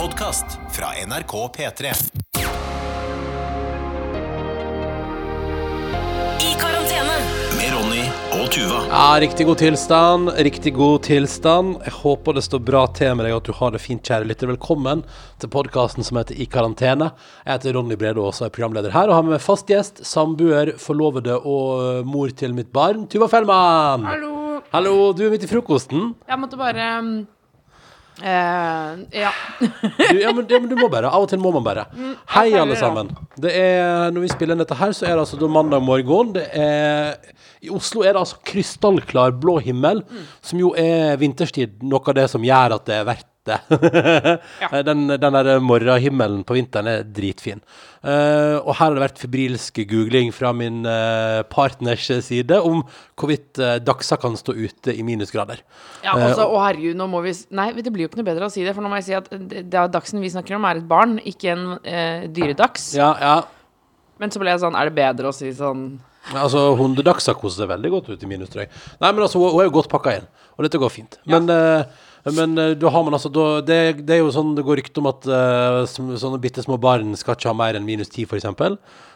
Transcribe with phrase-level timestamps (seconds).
[0.00, 1.90] podkast fra NRK P3.
[6.40, 7.16] I karantene.
[7.58, 8.06] Med Ronny
[8.38, 8.78] og Tuva.
[8.88, 10.30] Ja, riktig god tilstand.
[10.38, 11.74] Riktig god tilstand.
[11.84, 14.24] Jeg håper det står bra til med deg, og at du har det fint, kjære
[14.30, 14.48] lytter.
[14.54, 15.02] Velkommen
[15.42, 17.10] til podkasten som heter I karantene.
[17.44, 20.00] Jeg heter Ronny Brede Aase og er programleder her, og har med meg fast gjest,
[20.08, 24.08] samboer, forlovede og mor til mitt barn, Tuva Fellmann.
[24.08, 24.62] Hallo.
[24.72, 26.14] Hallo, du er midt i frokosten.
[26.24, 26.88] Jeg måtte bare
[28.18, 29.30] eh, Ja.
[29.60, 31.10] Du, ja, men, ja, men du må bare.
[31.10, 31.86] Av og til må man bare.
[32.34, 33.10] Hei, alle sammen.
[33.40, 36.34] Det er, når vi spiller inn dette her, så er det altså da mandag morgen.
[36.36, 37.16] Det er,
[37.64, 40.02] I Oslo er det altså krystallklar blå himmel,
[40.44, 43.58] som jo er vinterstid noe av det som gjør at det er verdt det.
[44.88, 47.62] den, den der morgenhimmelen på vinteren er dritfin.
[48.00, 52.82] Uh, og her har det vært febrilsk googling fra min uh, partners side om
[53.20, 55.60] hvorvidt uh, Daxa kan stå ute i minusgrader.
[56.04, 58.52] ja også, å herregud, nå må vi Nei, det blir jo ikke noe bedre å
[58.52, 60.88] si det, for nå må jeg si at det, dagsen vi snakker om, er et
[60.88, 62.92] barn, ikke en uh, dyredaks.
[62.98, 63.38] Ja, ja.
[64.20, 65.84] Men så ble jeg sånn, er det bedre å si sånn
[66.30, 68.66] Ja, Altså, Hundedaksa koser seg veldig godt ut i minustrøy.
[69.00, 71.16] Nei, men altså, hun hun er jo godt pakka inn, og dette går fint.
[71.30, 74.64] Men, eh, men eh, da har man altså da, det, det er jo sånn det
[74.66, 78.12] går rykte om at eh, sånne bitte små barn skal ikke ha mer enn minus
[78.12, 78.48] ti, f.eks.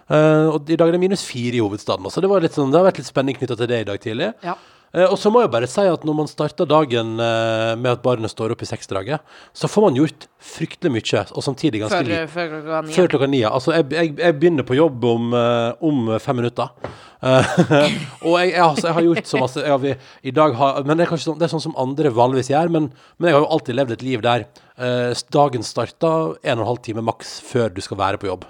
[0.04, 2.04] Uh, og i dag er det minus fire i hovedstaden.
[2.12, 4.02] Så det, var litt sånn, det har vært litt spenning knytta til det i dag
[4.02, 4.32] tidlig.
[4.44, 4.56] Ja.
[4.94, 8.02] Eh, og så må jeg bare si at når man starter dagen eh, med at
[8.04, 9.24] barnet står opp i seksdraget,
[9.56, 12.28] så får man gjort fryktelig mye, og samtidig ganske før, lite.
[12.30, 12.94] før klokka ni.
[12.94, 13.50] Før klokka ni, ja.
[13.56, 16.92] Altså, jeg, jeg, jeg begynner på jobb om, eh, om fem minutter.
[17.24, 17.52] Eh,
[18.26, 19.94] og jeg, jeg, altså, jeg har gjort så masse har, vi,
[20.28, 22.72] i dag har, Men det er kanskje sånn, det er sånn som andre vanligvis gjør.
[22.74, 26.66] Men, men jeg har jo alltid levd et liv der eh, dagen starter og en
[26.68, 28.44] halv time maks før du skal være på jobb.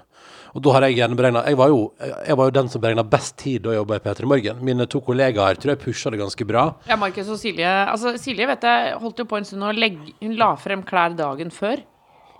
[0.55, 3.65] Og da har jeg gjerne beregna jeg, jeg var jo den som beregna best tid
[3.65, 4.61] da jeg jobba i P3 Morgen.
[4.63, 6.69] Mine to kollegaer tror jeg pusha det ganske bra.
[6.87, 10.15] Ja, Markus og Silje Altså, Silje vet jeg holdt jo på en stund å legge
[10.21, 11.83] Hun la frem klær dagen før.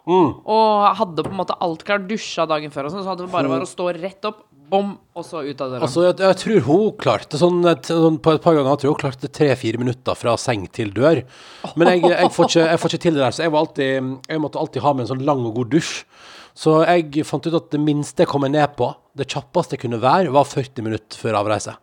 [0.06, 3.50] Og hadde på en måte alt klart, dusja dagen før og sånn, så det bare
[3.50, 5.82] vært å stå rett opp, bom, og så ut av døra.
[5.88, 8.96] Altså, jeg, jeg tror hun klarte sånn, et, sånn På et par ganger jeg tror
[8.96, 11.24] hun klarte tre-fire minutter fra seng til dør.
[11.78, 14.12] Men jeg, jeg, får ikke, jeg får ikke til det der, så jeg, var alltid,
[14.32, 15.96] jeg måtte alltid ha med en sånn lang og god dusj.
[16.56, 20.00] Så jeg fant ut at det minste jeg kom ned på, det kjappeste jeg kunne
[20.04, 21.76] være, var 40 minutter før avreise.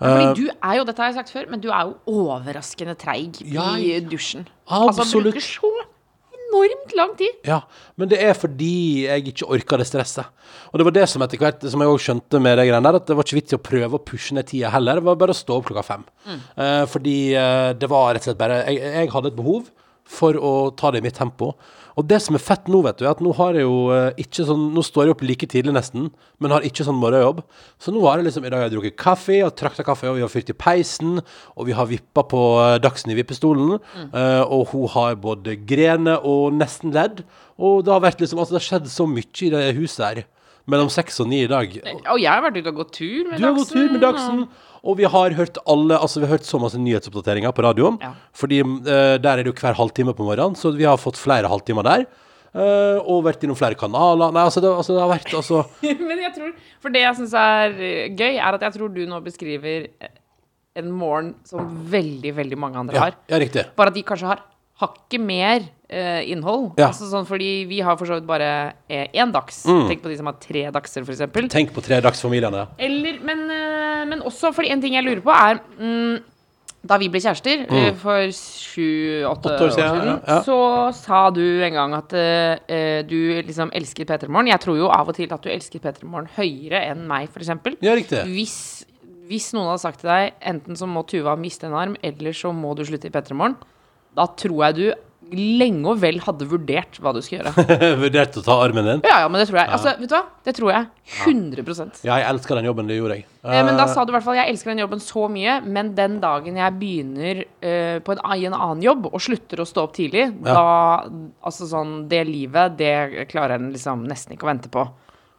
[0.00, 3.42] Fordi du er jo, dette har jeg sagt før, men du er jo overraskende treig
[3.44, 4.46] Ja, i dusjen.
[4.64, 5.34] Altså, absolutt.
[5.34, 5.72] bruker så
[6.50, 7.40] enormt lang tid.
[7.46, 7.62] Ja,
[7.96, 10.28] men det er fordi jeg ikke orka det stresset.
[10.70, 13.00] Og det var det som etter hvert, som jeg også skjønte med det greiene der,
[13.00, 15.00] at det var ikke vits i å prøve å pushe ned tida heller.
[15.00, 16.06] Det var bare å stå opp klokka fem.
[16.28, 19.70] Eh, fordi eh, det var rett og slett bare jeg, jeg hadde et behov
[20.10, 21.52] for å ta det i mitt tempo.
[22.00, 24.22] Og det som er fett nå, vet du, er at nå har jeg jo eh,
[24.22, 26.08] ikke sånn Nå står jeg opp like tidlig nesten,
[26.40, 27.42] men har ikke sånn morgenjobb.
[27.82, 30.16] Så nå har jeg liksom I dag har jeg drukket kaffe, og trakta kaffe, og
[30.16, 31.20] vi har fyrt i peisen,
[31.56, 33.76] og vi har vippa på eh, Dagsen i vippestolen,
[34.08, 37.24] eh, og hun har både grene og nesten ledd.
[37.60, 40.22] Og det har vært liksom Altså, det har skjedd så mye i det huset her.
[40.68, 41.72] Mellom seks og ni i dag.
[42.12, 44.42] Og jeg har vært ute og gått tur med Du har gått tur med Dagsen,
[44.84, 47.98] og vi har hørt alle Altså, vi har hørt så masse nyhetsoppdateringer på radioen.
[48.02, 48.12] Ja.
[48.36, 51.48] Fordi eh, der er det jo hver halvtime på morgenen, så vi har fått flere
[51.48, 52.06] halvtimer der.
[52.54, 54.32] eh, og vært innom flere kanaler.
[54.34, 55.64] Nei, altså, det, altså, det har vært altså
[56.08, 59.02] Men jeg tror For det jeg syns er eh, gøy, er at jeg tror du
[59.06, 60.14] nå beskriver eh,
[60.80, 63.16] en morgen som veldig, veldig mange andre Ja, har.
[63.28, 63.66] ja riktig.
[63.76, 64.42] Bare at de kanskje har
[64.80, 66.72] hakket mer uh, innhold.
[66.80, 66.88] Ja.
[66.90, 68.50] Altså sånn fordi vi har for så vidt bare
[68.88, 69.62] eh, én dags.
[69.68, 69.86] Mm.
[69.90, 71.48] Tenk på de som har tre dagser, for eksempel.
[71.52, 72.66] Tenk på tredagsfamiliene.
[72.80, 76.20] Eller, men, uh, men også fordi en ting jeg lurer på, er um,
[76.80, 77.96] Da vi ble kjærester mm.
[78.00, 79.50] for sju-åtte.
[79.50, 80.36] Åtte år siden, siden, ja, ja.
[80.46, 80.60] så
[80.96, 84.48] sa du en gang at uh, du liksom elsket P3 Morgen.
[84.48, 87.52] Jeg tror jo av og til at du elsket P3 Morgen høyere enn meg, f.eks.
[87.84, 88.22] Ja, riktig.
[88.32, 88.56] Hvis,
[89.28, 92.54] hvis noen hadde sagt til deg enten så må Tuva miste en arm, eller så
[92.56, 93.60] må du slutte i P3 Morgen,
[94.18, 94.84] da tror jeg du
[95.30, 97.66] lenge og vel hadde vurdert hva du skulle gjøre.
[98.04, 99.02] vurdert å ta armen din.
[99.06, 99.70] Ja, ja, men det tror jeg.
[99.76, 100.22] Altså, vet du hva?
[100.46, 100.88] Det tror jeg.
[101.26, 103.26] 100% Ja, jeg elsker den jobben, det gjorde jeg.
[103.44, 105.60] Eh, Men da Eh, sa du i hvert fall jeg elsker den jobben så mye,
[105.62, 109.68] men den dagen jeg begynner uh, på en, i en annen jobb og slutter å
[109.68, 110.66] stå opp tidlig, da
[111.46, 114.82] Altså sånn Det livet, det klarer en liksom nesten ikke å vente på.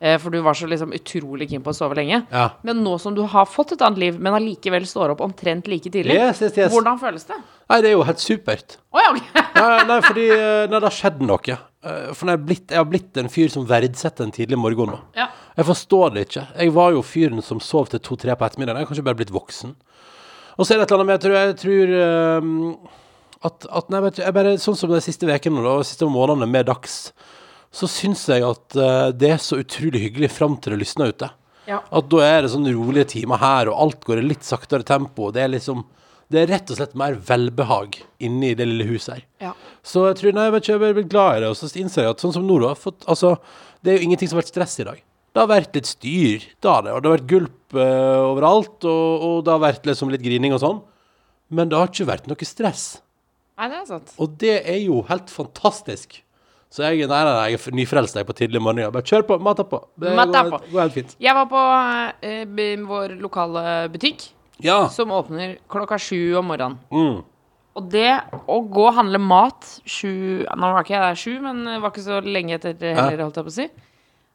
[0.02, 2.24] Eh, for du var så liksom utrolig keen på å sove lenge.
[2.34, 2.48] Ja.
[2.66, 5.92] Men nå som du har fått et annet liv, men allikevel står opp omtrent like
[5.94, 6.72] tidlig, Yes, yes, yes.
[6.74, 7.38] hvordan føles det?
[7.70, 8.80] Nei, det er jo helt supert.
[8.90, 9.28] Å ja, ok.
[9.62, 11.58] Nei, nei fordi eh, nei, det har skjedd noe.
[11.86, 14.90] Eh, For jeg, er blitt, jeg har blitt en fyr som verdsetter en tidlig morgen
[14.96, 14.98] nå.
[15.20, 15.28] Ja.
[15.60, 16.48] Jeg forstår det ikke.
[16.64, 18.82] Jeg var jo fyren som sov til to-tre på ettermiddagen.
[18.82, 19.76] Jeg har kanskje bare blitt voksen.
[20.58, 22.90] Og så er det et eller annet med Jeg tror, jeg tror um,
[23.48, 26.10] at, at nei, vet du, jeg bare, Sånn som de siste ukene og de siste
[26.10, 26.98] månedene med Dags,
[27.72, 31.30] så syns jeg at eh, det er så utrolig hyggelig fram til det lysner ute.
[31.70, 31.80] Ja.
[31.94, 35.30] At da er det sånn rolige timer her, og alt går i litt saktere tempo.
[35.30, 35.86] og Det er liksom
[36.32, 39.24] Det er rett og slett mer velbehag inni det lille huset her.
[39.44, 39.50] Ja.
[39.84, 41.50] Så jeg tror nei, jeg vet ikke, jeg blir glad i det.
[41.52, 43.36] Og så innser jeg at sånn som nå, da fått, altså,
[43.84, 45.02] Det er jo ingenting som har vært stress i dag.
[45.32, 46.48] Det har vært litt styr.
[46.62, 46.94] da det.
[46.94, 50.56] Og det har vært gulp uh, overalt, og, og det har vært liksom litt grining
[50.56, 50.82] og sånn.
[51.52, 53.02] Men det har ikke vært noe stress.
[53.60, 54.14] Nei, det er sant.
[54.16, 56.22] Og det er jo helt fantastisk.
[56.72, 58.86] Så jeg, nei, nei, nei, jeg er nyfrelst jeg på tidlig morgen.
[58.96, 59.82] Bare kjør på, mat på.
[60.00, 60.60] Det går, på.
[60.72, 61.18] går helt fint.
[61.20, 61.64] Jeg var på
[62.24, 64.30] uh, vår lokale butikk,
[64.64, 64.86] Ja.
[64.94, 66.80] som åpner klokka sju om morgenen.
[66.94, 67.20] Mm.
[67.76, 68.10] Og det
[68.48, 71.94] å gå og handle mat sju Nå var ikke jeg der sju, men det var
[71.94, 73.68] ikke så lenge etter det heller, holdt jeg på å si.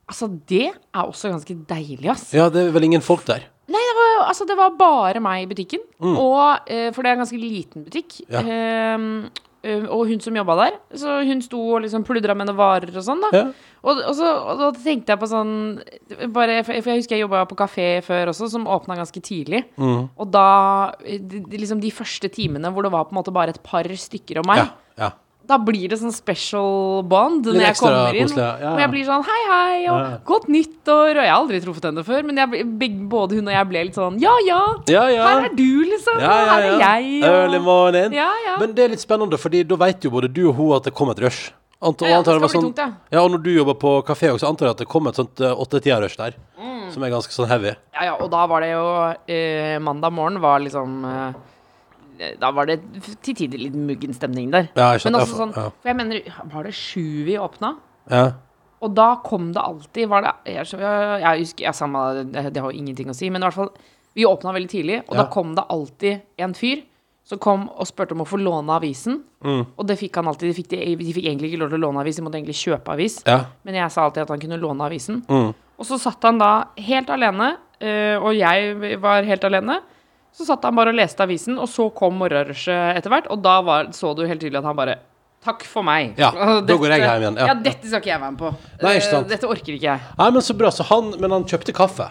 [0.06, 2.29] Altså, det er også ganske deilig, ass.
[2.37, 3.49] ja, det er vel ingen folk der.
[3.67, 5.83] Nei, det var, altså, det var bare meg i butikken.
[5.99, 8.21] Og, eh, for det er en ganske liten butikk.
[8.29, 8.37] Mm.
[8.37, 8.44] Ja.
[8.47, 9.44] Eh,
[9.90, 13.04] og hun som jobba der, så hun sto og liksom pludra med noen varer og
[13.06, 13.30] sånn, da.
[13.34, 13.44] Ja.
[13.86, 15.52] Og, og, så, og da tenkte jeg på sånn
[16.34, 19.62] bare, For jeg husker jeg jobba på kafé før også, som åpna ganske tidlig.
[19.78, 20.08] Mm.
[20.16, 20.46] Og da
[21.04, 23.86] de, de, liksom de første timene hvor det var på en måte bare et par
[23.86, 24.72] stykker og meg, Ja.
[25.06, 25.10] ja.
[25.46, 28.28] Da blir det sånn special bond når jeg kommer inn.
[28.28, 28.70] koselig, ja.
[28.72, 30.19] Og jeg blir sånn hei, hei, og Ja.
[30.26, 31.10] godt nyttår.
[31.16, 32.64] Og jeg har aldri truffet henne før, men jeg,
[33.08, 34.62] både hun og jeg ble litt sånn ja, ja.
[34.88, 35.04] Ja.
[35.28, 36.19] Her er du, liksom.
[36.20, 37.22] Ja, Her er jeg.
[37.25, 38.12] Early morning.
[38.12, 38.56] Ja, ja.
[38.58, 40.94] Men det er litt spennende, Fordi da vet jo både du og hun at det
[40.94, 41.52] kom et rush.
[41.82, 42.92] Ant Ja, ja, det skal bli sånn, tungt, ja.
[43.12, 45.40] ja, og når du jobber på kafé også, antar jeg at det kom et sånt
[45.44, 46.32] uh, åttetida-rush der.
[46.58, 46.90] Mm.
[46.90, 47.75] Som er ganske sånn heavy.
[47.92, 48.87] Ja, ja, og da var det jo
[49.28, 51.32] eh, Mandag morgen var liksom eh,
[52.40, 52.80] Da var det
[53.22, 54.68] til tider litt muggen stemning der.
[54.76, 55.04] Ja, jeg.
[55.04, 55.52] Men også sånn.
[55.54, 56.20] For jeg mener,
[56.52, 57.74] var det sju vi åpna?
[58.10, 58.24] Ja.
[58.84, 62.02] Og da kom det alltid var det, jeg, jeg, jeg husker jeg, samme,
[62.32, 63.70] det, det har jo ingenting å si, men i hvert fall
[64.16, 65.22] Vi åpna veldig tidlig, og Ja.
[65.22, 66.82] da kom det alltid en fyr
[67.26, 69.18] som kom og spurte om å få låne avisen.
[69.44, 69.66] Mm.
[69.76, 70.52] Og det fikk han alltid.
[70.52, 72.56] De fikk, de, de fikk egentlig ikke lov til å låne avis, de måtte egentlig
[72.56, 73.18] kjøpe avis.
[73.26, 73.40] ja.
[73.66, 75.18] Men jeg sa alltid at han kunne låne avisen.
[75.28, 75.50] Mm.
[75.76, 79.80] Og så satt han da helt alene, eh, og jeg var helt alene.
[80.37, 83.29] Så satt han bare og leste avisen, og så kom morgenrushet etter hvert.
[83.33, 84.99] Og da var, så du helt tydelig at han bare
[85.47, 86.17] Takk for meg.
[86.19, 87.47] Ja, dette, da går jeg hjem igjen, ja.
[87.53, 87.55] Ja.
[87.62, 88.49] dette skal ikke jeg være med på.
[88.83, 88.94] Nei.
[88.99, 90.06] Eh, Dette orker ikke jeg.
[90.19, 90.73] Nei, men så bra.
[90.75, 92.09] Så han, men han kjøpte kaffe?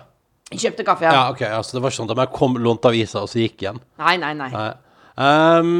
[0.54, 1.24] Kjøpte kaffe, Ja, ja.
[1.33, 1.42] OK.
[1.50, 3.81] Altså, det var ikke sånn at jeg kom, lånte avisa, og så gikk igjen?
[4.00, 4.50] Nei, nei, nei.
[4.54, 4.69] Nei.
[5.16, 5.74] Um,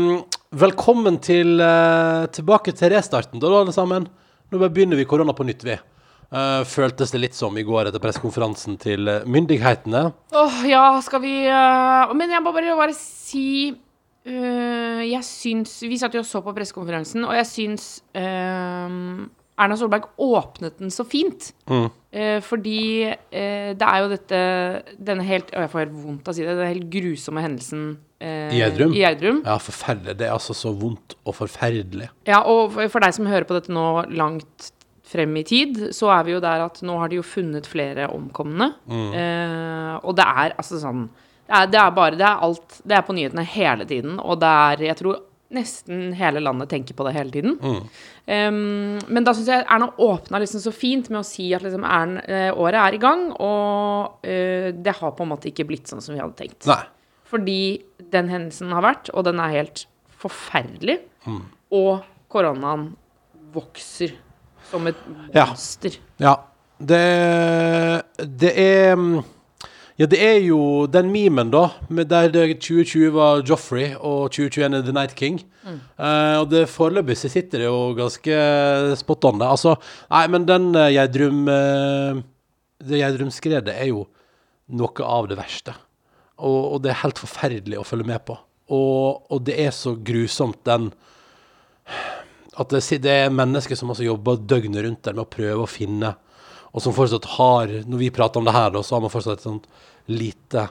[0.66, 4.10] velkommen til uh, tilbake til restarten, da, alle sammen.
[4.52, 5.78] Nå begynner vi korona på nytt, vi.
[6.36, 10.04] Eh, føltes det litt som i går etter pressekonferansen til eh, myndighetene.
[10.36, 16.00] Åh, ja, skal vi uh, Men jeg må bare, bare si uh, Jeg syns Vi
[16.02, 17.88] satt jo og så på pressekonferansen, og jeg syns
[19.56, 21.54] Erna Solberg åpnet den så fint.
[21.72, 21.88] Mm.
[22.44, 22.82] Fordi
[23.32, 24.40] det er jo dette
[25.00, 26.58] Denne helt å, Jeg får helt vondt av å si det.
[26.60, 27.86] Den helt grusomme hendelsen
[28.20, 28.92] I Gjerdrum?
[28.92, 29.40] i Gjerdrum.
[29.48, 30.18] Ja, forferdelig.
[30.20, 32.10] Det er altså så vondt og forferdelig.
[32.28, 34.75] Ja, og for deg som hører på dette nå langt
[35.06, 38.10] frem i tid, så er vi jo der at nå har de jo funnet flere
[38.14, 38.72] omkomne.
[38.90, 39.08] Mm.
[39.14, 41.08] Eh, og det er altså sånn
[41.46, 44.40] det er, det er bare Det er alt Det er på nyhetene hele tiden, og
[44.42, 45.24] det er Jeg tror
[45.56, 47.54] nesten hele landet tenker på det hele tiden.
[47.62, 47.84] Mm.
[48.26, 51.86] Um, men da syns jeg Erna åpna liksom så fint med å si at liksom
[51.86, 55.88] Ern, eh, året er i gang, og eh, det har på en måte ikke blitt
[55.88, 56.66] sånn som vi hadde tenkt.
[56.68, 56.82] Nei.
[57.30, 57.60] Fordi
[58.12, 59.86] den hendelsen har vært, og den er helt
[60.26, 60.98] forferdelig.
[61.30, 61.44] Mm.
[61.78, 61.94] Og
[62.34, 62.90] koronaen
[63.56, 64.18] vokser
[64.72, 64.98] som et
[65.34, 65.46] Ja.
[65.52, 65.98] monster.
[66.20, 66.36] Ja.
[66.76, 67.00] Det,
[68.40, 69.24] det er mm,
[69.98, 74.76] Ja, det er jo den memen, da, med der det 2020 var Joffrey og 2021
[74.76, 75.38] er The Night King.
[75.64, 78.36] Eh, og det foreløpig så sitter det jo ganske
[79.00, 79.48] spot on, det.
[79.48, 79.78] Altså,
[80.12, 82.20] nei, men den uh, Gjerdrum uh,
[82.84, 84.04] Det Gjerdrum-skredet er jo
[84.76, 85.72] noe av det verste.
[86.44, 88.36] Og, og det er helt forferdelig å følge med på.
[88.76, 90.92] Og, og det er så grusomt, den
[92.56, 95.70] at det, det er mennesker som også jobber døgnet rundt der med å prøve å
[95.70, 96.14] finne,
[96.76, 99.40] og som fortsatt har Når vi prater om det her, da, så har man fortsatt
[99.40, 99.70] et sånt
[100.12, 100.66] lite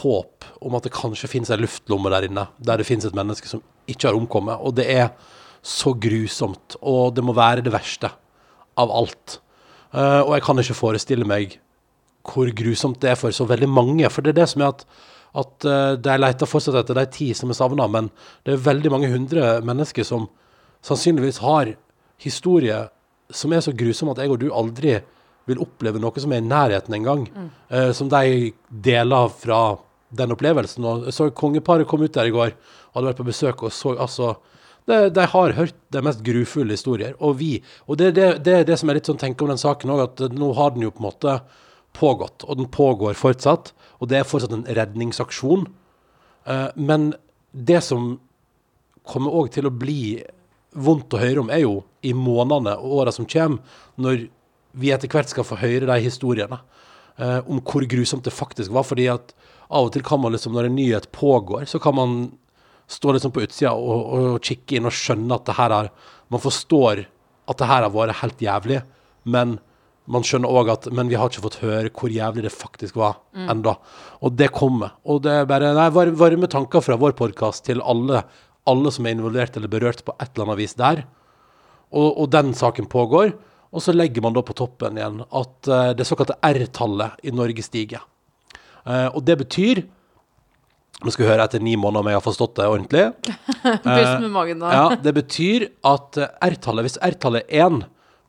[0.00, 3.46] håp om at det kanskje finnes ei luftlomme der inne, der det finnes et menneske
[3.46, 4.58] som ikke har omkommet.
[4.58, 5.12] Og det er
[5.64, 8.10] så grusomt, og det må være det verste
[8.80, 9.38] av alt.
[9.94, 11.58] Uh, og jeg kan ikke forestille meg
[12.24, 14.08] hvor grusomt det er for så veldig mange.
[14.10, 14.86] For det er det som er at,
[15.36, 18.08] at eh, de leter fortsatt etter de ti som er savna, men
[18.46, 20.24] det er veldig mange hundre mennesker som
[20.84, 21.74] sannsynligvis har
[22.22, 22.84] historie
[23.34, 24.98] som er så grusom at jeg og du aldri
[25.48, 27.26] vil oppleve noe som er i nærheten engang.
[27.68, 29.78] eh, som de deler fra
[30.14, 30.84] den opplevelsen.
[30.84, 33.72] Og jeg så kongeparet kom ut der i går, og hadde vært på besøk og
[33.72, 34.36] så altså
[34.86, 37.14] de, de har hørt de mest grufulle historier.
[37.20, 39.60] Og vi Og det er det, det, det som er litt sånn tenker om den
[39.60, 41.38] saken òg, at nå har den jo på en måte
[41.96, 43.72] pågått, og den pågår fortsatt.
[44.00, 45.68] Og det er fortsatt en redningsaksjon.
[46.44, 47.14] Uh, men
[47.52, 48.18] det som
[49.08, 50.20] kommer òg til å bli
[50.74, 53.58] vondt å høre om, er jo i månedene og åra som kommer,
[53.96, 54.28] når
[54.74, 56.58] vi etter hvert skal få høre de historiene.
[57.16, 58.82] eh, om hvor grusomt det faktisk var.
[58.82, 59.32] Fordi at
[59.70, 62.32] av og til kan man liksom, når en nyhet pågår, så kan man
[62.90, 65.90] stå liksom på utsida og, og kikke inn og skjønne at det her er
[66.30, 67.04] Man forstår
[67.48, 68.82] at det her har vært helt jævlig,
[69.24, 69.58] men
[70.10, 73.14] man skjønner òg at Men vi har ikke fått høre hvor jævlig det faktisk var
[73.34, 73.48] Mm.
[73.50, 73.76] enda.
[74.22, 74.90] Og det kommer.
[75.06, 78.24] Og det er bare nei, varme tanker fra vår podkast til alle,
[78.68, 81.04] alle som er involvert eller berørt på et eller annet vis der.
[81.94, 83.34] Og, og den saken pågår.
[83.74, 87.64] Og så legger man da på toppen igjen at eh, det såkalte R-tallet i Norge
[87.66, 88.04] stiger.
[88.86, 89.84] Eh, og det betyr
[91.04, 93.02] Nå skal vi høre etter ni måneder om jeg har forstått det ordentlig.
[93.82, 94.68] Pust med magen da.
[94.72, 97.80] Ja, Det betyr at eh, R-tallet, hvis R-tallet er 1,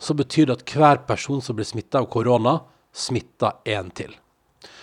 [0.02, 2.58] så betyr det at hver person som blir smitta av korona,
[2.92, 4.18] smitter én til.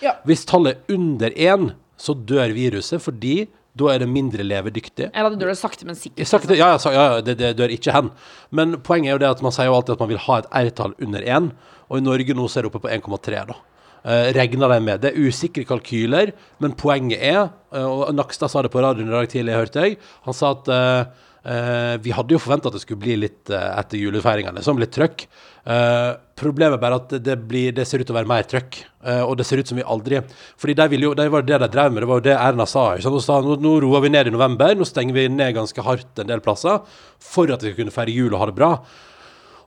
[0.01, 0.15] Ja.
[0.25, 3.35] Hvis tallet er under én, så dør viruset fordi
[3.79, 5.09] da er det mindre levedyktig.
[5.09, 6.21] Eller du dør sakte, men sikkert.
[6.21, 8.11] Jeg sa ikke det, ja, ja, ja, ja, det, det dør ikke hen.
[8.53, 10.49] Men poenget er jo det at man sier jo alltid at man vil ha et
[10.61, 11.51] R-tall under 1,
[11.89, 13.57] og i Norge nå så er det oppe på 1,3 da.
[14.03, 14.99] Uh, regner de med.
[14.99, 19.15] Det er usikre kalkyler, men poenget er, uh, og Nakstad sa det på radioen i
[19.15, 22.81] dag tidlig, hørte jeg, han sa at eh, eh, vi hadde jo forventa at det
[22.83, 25.25] skulle bli litt uh, etter julefeiringene, som litt trøkk.
[25.63, 28.81] Uh, problemet bare at det, blir, det ser ut til å være mer trøkk,
[29.27, 30.21] og det ser ut som vi aldri
[30.59, 32.65] Fordi de ville jo, det var det de drev med, det var jo det Erna
[32.67, 32.85] sa.
[32.95, 36.23] Hun sa nå, nå roer vi ned i november, nå stenger vi ned ganske hardt
[36.23, 36.79] en del plasser
[37.19, 38.71] for at vi skal kunne feire jul og ha det bra.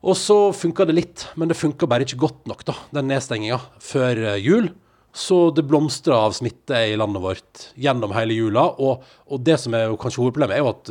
[0.07, 3.61] Og så funka det litt, men det funka bare ikke godt nok, da, den nedstenginga
[3.85, 4.73] før jul.
[5.17, 8.67] Så det blomstrer av smitte i landet vårt gjennom hele jula.
[8.85, 10.91] Og, og det som er jo kanskje hovedproblemet, er jo at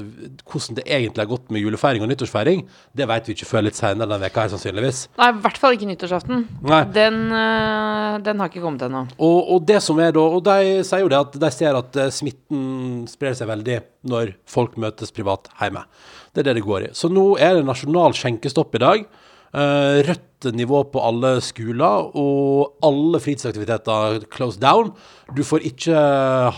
[0.49, 2.63] hvordan det egentlig har gått med julefeiring og nyttårsfeiring,
[2.97, 5.03] det vet vi ikke før litt senere denne veka her, sannsynligvis.
[5.21, 6.41] Nei, i hvert fall ikke nyttårsaften.
[6.95, 9.03] Den, øh, den har ikke kommet ennå.
[9.19, 12.01] Og, og det som er da, og de sier jo det at de ser at
[12.01, 13.77] eh, smitten sprer seg veldig
[14.09, 15.85] når folk møtes privat hjemme.
[16.33, 16.91] Det er det det går i.
[16.97, 19.05] Så nå er det nasjonal skjenkestopp i dag.
[19.55, 24.91] Eh, rødt nivå på alle skoler, og alle fritidsaktiviteter closed down.
[25.37, 26.01] Du får ikke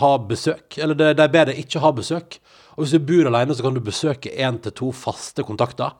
[0.00, 2.40] ha besøk, eller de, de ber deg ikke ha besøk.
[2.74, 5.94] Og hvis du bor alene, så kan du besøke én til to faste kontakter.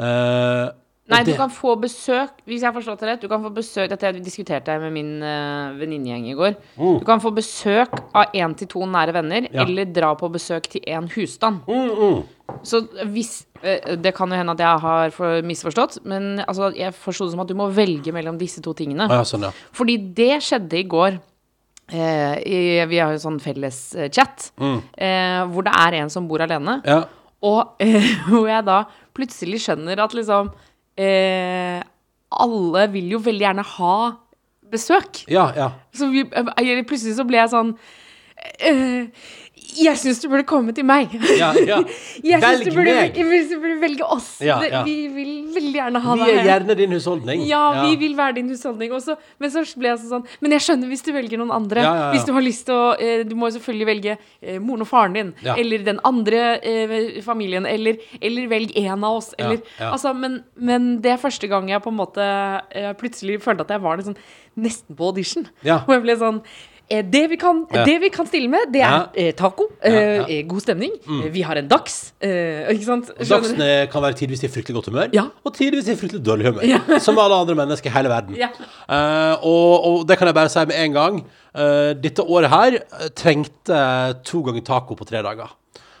[0.00, 0.70] Uh,
[1.10, 3.88] Nei, du kan få besøk, hvis jeg har forstått det rett, du kan få besøk
[3.90, 6.54] Dette diskuterte jeg med min uh, venninnegjeng i går.
[6.78, 9.54] Du kan få besøk av én til to nære venner, Mm.
[9.54, 9.64] Ja.
[9.66, 11.62] eller dra på besøk til én husstand.
[11.66, 12.22] Mm, mm.
[12.66, 17.28] Så hvis eh, Det kan jo hende at jeg har misforstått, men altså, jeg forsto
[17.28, 19.08] det som at du må velge mellom disse to tingene.
[19.10, 19.52] Ja, sånn, ja.
[19.76, 21.20] Fordi det skjedde i går.
[21.90, 23.80] Eh, i, vi har jo sånn felles
[24.14, 24.50] chat chat,
[24.94, 26.80] eh, hvor det er en som bor alene.
[26.86, 27.02] ja.
[27.40, 28.82] Og eh, hvor jeg da
[29.16, 30.52] plutselig skjønner at liksom
[31.00, 31.80] eh,
[32.30, 33.94] Alle vil jo veldig gjerne ha
[34.70, 35.24] besøk.
[35.32, 35.72] Ja, ja.
[35.96, 37.72] Så vi, eh, plutselig så ble jeg sånn
[38.62, 39.08] eh,
[39.80, 41.12] Jeg syns du burde komme til meg.
[41.38, 41.78] ja, ja.
[42.30, 43.16] Jeg syns Velg du burde, meg.
[43.16, 44.28] jeg synes du burde velge oss.
[44.44, 44.80] Ja, ja.
[44.86, 46.22] Vi vil veldig gjerne ha deg.
[46.24, 46.48] Vi er her.
[46.50, 47.44] gjerne din husholdning.
[47.48, 49.16] Ja, vi vil være din husholdning også.
[49.40, 51.84] Men så ble jeg sånn Men jeg skjønner hvis du velger noen andre.
[52.14, 55.16] Hvis du har lyst til å eh, Du må selvfølgelig velge eh, moren og faren
[55.18, 55.32] din.
[55.54, 57.68] Eller den andre eh, familien.
[57.68, 59.32] Eller, eller velg en av oss.
[59.38, 59.62] Eller.
[59.90, 62.26] Altså, men, men det er første gang jeg på en måte
[63.00, 64.18] plutselig følte at jeg var litt sånn
[64.60, 65.46] nesten på audition.
[65.62, 66.42] Hvor jeg ble sånn
[66.90, 67.84] det vi, kan, Ja.
[67.86, 69.06] det vi kan stille med, det er Ja.
[69.14, 69.68] eh, taco.
[69.82, 70.90] eh, Ja, eh, god stemning.
[71.06, 71.30] Mm.
[71.32, 72.12] Vi har en dags.
[72.20, 73.10] eh, ikke sant?
[73.10, 73.54] Og Skjønner du?
[73.54, 76.98] Dagsen er- kan være tidvis i fryktelig godt humør, og tidvis i fryktelig dårlig humør.
[77.06, 78.36] Som alle andre mennesker i hele verden.
[78.36, 81.24] Eh, og, og det kan jeg bare si med en gang.
[81.54, 85.48] eh, dette året her eh, trengte to ganger taco på tre dager.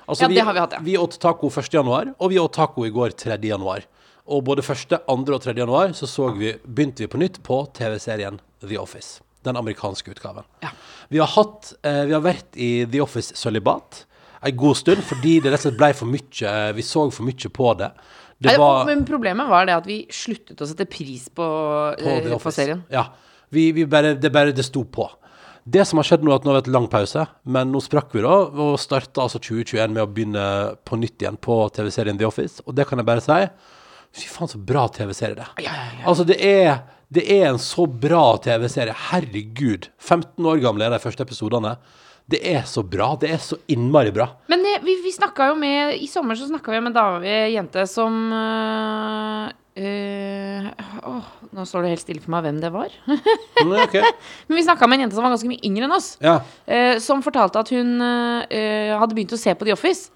[0.08, 0.78] Altså, Ja, det har vi hatt, ja.
[0.82, 1.70] Vi åt taco 1.
[1.72, 3.38] januar, og vi åt taco i går 3.
[3.48, 3.82] januar.
[4.26, 5.34] Og både 1., 2.
[5.34, 5.54] og 3.
[5.56, 9.20] januar så, så vi, begynte vi på nytt på TV-serien The Office.
[9.46, 10.44] Den amerikanske utgaven.
[10.64, 10.70] Ja.
[11.08, 14.04] Vi har hatt eh, Vi har vært i The Office sølibat
[14.40, 17.26] en god stund fordi det rett og slett ble for mye eh, Vi så for
[17.28, 17.90] mye på det.
[18.40, 21.44] Det var Men problemet var det at vi sluttet å sette pris på,
[22.00, 22.56] på eh, The Office.
[22.56, 22.84] serien.
[22.92, 23.10] Ja.
[23.52, 25.08] Vi, vi bare, det bare det sto på.
[25.64, 27.82] Det som har skjedd nå, er at nå har vi hatt lang pause, men nå
[27.84, 30.44] sprakk vi da, og starta altså 2021 med å begynne
[30.88, 32.64] på nytt igjen på TV-serien The Office.
[32.64, 33.36] Og det kan jeg bare si.
[34.16, 35.52] Fy faen, så bra TV-serie det er.
[35.66, 36.06] Ja, ja, ja.
[36.10, 36.80] Altså, det er,
[37.10, 38.94] det er en så bra TV-serie.
[39.10, 39.88] Herregud.
[39.98, 41.74] 15 år gamle er de første episodene.
[42.30, 43.08] Det er så bra.
[43.18, 44.28] Det er så innmari bra.
[44.50, 48.14] Men det, vi, vi jo med I sommer så snakka vi med eh, jente som
[48.30, 49.48] øh,
[49.82, 50.68] øh,
[51.10, 52.94] åh, Nå står det helt stille for meg hvem det var.
[53.08, 54.06] Mm, okay.
[54.46, 56.12] Men vi snakka med en jente som var ganske mye yngre enn oss.
[56.22, 56.38] Ja.
[56.70, 60.12] Øh, som fortalte at hun hadde begynt å se på The Office.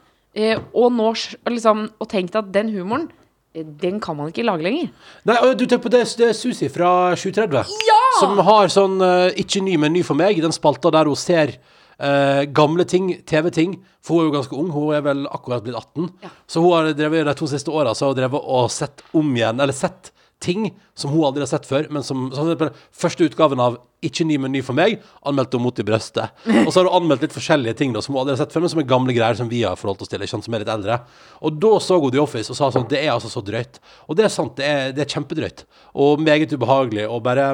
[0.75, 1.11] og nå
[1.51, 3.11] liksom, og tenkt at den humoren,
[3.55, 4.91] den kan man ikke lage lenger.
[5.29, 7.71] Nei, du tenker på det, det er Susi fra 730.
[7.87, 8.01] ja!
[8.19, 11.57] Som har sånn, eh, ikke ny, men ny for meg, den spalta der hun ser
[12.03, 13.77] uh, gamle ting, TV-ting.
[14.05, 16.11] For hun er jo ganske ung, hun er vel akkurat blitt 18.
[16.25, 16.33] Ja.
[16.51, 20.14] Så hun har drevet de to siste åra og sett om igjen, eller sett
[20.45, 20.67] ting
[20.99, 22.51] som hun aldri har sett før, men som, som
[22.95, 26.35] Første utgaven av Ikke ny meny for meg anmeldte hun mot i brøstet.
[26.67, 28.67] Og så har hun anmeldt litt forskjellige ting da, som hun aldri har sett før,
[28.67, 30.61] men som er gamle greier som vi har forholdt oss til, ikke sant, som er
[30.67, 30.99] litt eldre.
[31.41, 33.81] Og da så hun The Office og sa sånn Det er altså så drøyt.
[34.05, 35.65] Og det er sant, det er, det er kjempedrøyt.
[36.05, 37.09] Og meget ubehagelig.
[37.09, 37.49] Og bare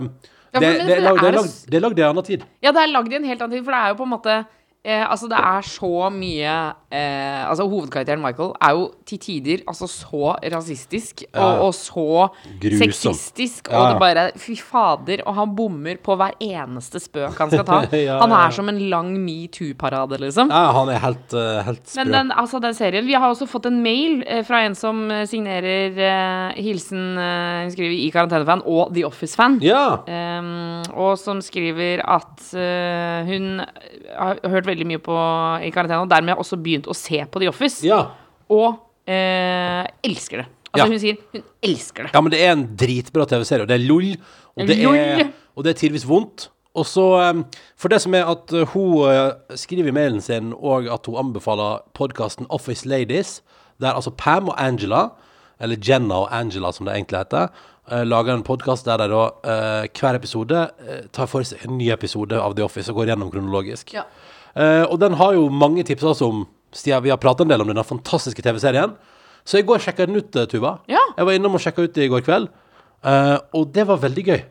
[0.50, 0.86] Ja, det, men- det,
[1.70, 2.42] det er lagd i en annen tid.
[2.66, 4.14] Ja, det er lagd i en helt annen tid, for det er jo på en
[4.16, 4.40] måte
[4.84, 6.54] eh, Altså, det er så mye
[6.92, 11.40] eh, Altså, hovedkarakteren Michael er jo til tider altså så rasistisk Ja.
[11.44, 12.28] og, og så
[12.62, 12.78] Grusom.
[12.80, 17.50] sexistisk, og Ja, det bare Fy fader, og han bommer på hver eneste spøk han
[17.52, 17.80] skal ta.
[18.00, 20.48] Ja, Han er som en lang metoo-parade, liksom.
[20.50, 22.04] Ja, han er helt, uh, helt sprø.
[22.04, 25.02] Men den, altså den serien Vi har også fått en mail eh, fra en som
[25.10, 29.58] eh, signerer eh, hilsen Hun skriver i karantenefan og The Office-fan.
[29.62, 30.00] ja.
[30.10, 32.40] Um, og som skriver at
[33.28, 33.60] hun
[34.16, 35.16] har hørt veldig mye på
[35.66, 38.04] i karantene, og dermed også begynt å se på The Office, ja.
[38.50, 40.48] og eh, elsker det.
[40.70, 40.86] Altså Ja.
[40.86, 42.14] Hun sier hun elsker det.
[42.14, 44.12] Ja, men det er en dritbra TV-serie, og det er LOL,
[44.54, 44.96] og det LOL.
[44.96, 46.50] er, og det er tidvis vondt.
[46.78, 47.44] Og så, um,
[47.76, 51.18] For det som er at uh, hun uh, skriver i mailen sin og at hun
[51.18, 53.42] anbefaler podkasten Office Ladies,
[53.80, 55.08] der altså Pam og Angela,
[55.60, 57.48] eller Jenna og Angela som det egentlig heter,
[58.04, 59.22] lager en podkast der de da
[59.98, 60.60] hver episode
[61.12, 63.90] tar for seg en ny episode av The Office og går gjennom kronologisk.
[63.96, 64.04] Ja.
[64.56, 67.64] Eh, og den har jo mange tips også om Siden vi har pratet en del
[67.64, 68.92] om denne fantastiske TV-serien.
[69.42, 70.76] Så i går sjekka jeg den ut, eh, Tuva.
[70.86, 71.00] Ja.
[71.16, 72.46] Jeg var innom og sjekka ut det i går kveld.
[73.02, 74.42] Uh, og det var veldig gøy.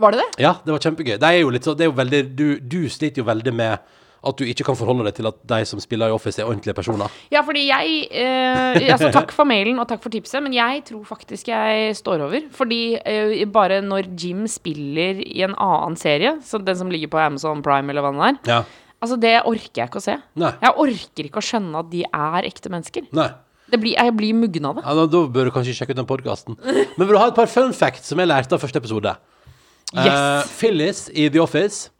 [0.00, 0.28] Var det det?
[0.44, 1.16] Ja, det var kjempegøy.
[1.20, 3.96] Det er jo litt så, det er jo veldig, du, du sliter jo veldig med
[4.20, 6.76] at du ikke kan forholde deg til at de som spiller i Office, er ordentlige
[6.76, 7.12] personer.
[7.32, 11.06] Ja, fordi jeg eh, Altså, takk for mailen og takk for tipset, men jeg tror
[11.08, 12.44] faktisk jeg står over.
[12.52, 17.20] Fordi eh, bare når Jim spiller i en annen serie, så den som ligger på
[17.20, 18.62] Amazon Prime eller hva den er, Ja.
[19.00, 20.16] Altså det orker jeg ikke å se.
[20.40, 20.52] Nei.
[20.62, 23.08] Jeg orker ikke å skjønne at de er ekte mennesker.
[23.16, 23.30] Nei.
[23.70, 24.84] Det blir, jeg blir muggen av det.
[24.86, 26.58] Ja, da, bør du kanskje sjekke ut den podkasten.
[26.98, 29.14] Men vil du ha et par fun facts som jeg lærte av første episode?
[29.94, 30.06] Yes.
[30.06, 30.54] Yes.
[30.58, 31.90] Phyllis i The Office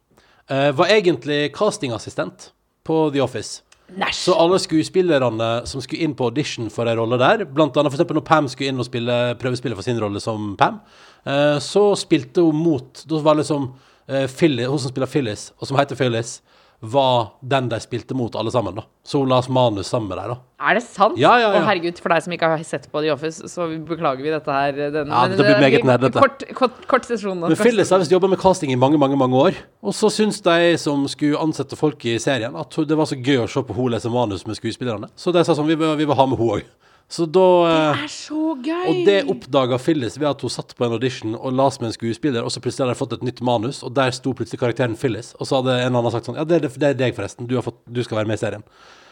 [0.51, 2.51] uh, var egentlig castingassistent
[2.87, 3.63] på The Office.
[3.99, 4.21] Næsj.
[4.25, 7.99] Så alle skuespillerne som skulle inn på audition for en rolle der, blant annet for
[7.99, 10.79] eksempel når Pam skulle inn og spille, prøvespille for sin rolle som Pam,
[11.27, 15.71] eh, så spilte hun mot Da var liksom uh, Phyllis, hun som spiller Phyllis, og
[15.71, 16.39] som heter Phyllis,
[16.81, 18.87] var den de spilte mot alle sammen, da.
[19.05, 20.37] Så hun las manus sammen med dem, da.
[20.61, 21.19] Er det sant?
[21.21, 21.59] Ja, ja, ja.
[21.61, 24.55] Og herregud, for deg som ikke har sett på The Office, så beklager vi dette
[24.55, 24.73] her.
[24.95, 26.21] Den, Ja, dette blir meget nerdete.
[26.21, 27.41] Kort, kort, kort sesjon.
[27.45, 29.61] Men Phyllis har visst jobba med casting i mange mange, mange år.
[29.85, 33.45] Og så syns de som skulle ansette folk i serien, at det var så gøy
[33.45, 35.13] å se på hun lese manus med skuespillerne.
[35.17, 36.69] Så de sa sånn, vi vil, vi vil ha med hun òg.
[37.11, 38.85] Så da Det eh, er så gøy!
[38.87, 41.97] Og det oppdaga Phyllis ved at hun satt på en audition og la med en
[41.97, 44.95] skuespiller, og så plutselig hadde de fått et nytt manus, og der sto plutselig karakteren
[44.99, 45.35] Phyllis.
[45.41, 47.51] Og så hadde en annen sagt sånn Ja, det det er deg, forresten.
[47.51, 48.67] Du, har fått, du skal være med i serien.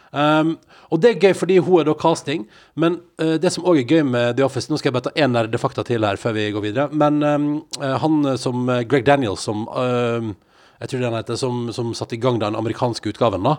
[0.09, 0.55] Um,
[0.89, 2.47] og det er gøy fordi hun er da casting,
[2.81, 5.21] men uh, det som òg er gøy med The Office Nå skal jeg bare ta
[5.21, 6.89] én nerdefakta til her før vi går videre.
[6.95, 7.51] Men um,
[7.83, 10.31] han som Greg Daniels, som uh,
[10.79, 13.59] jeg tror det han heter, som, som satte i gang den amerikanske utgaven, da.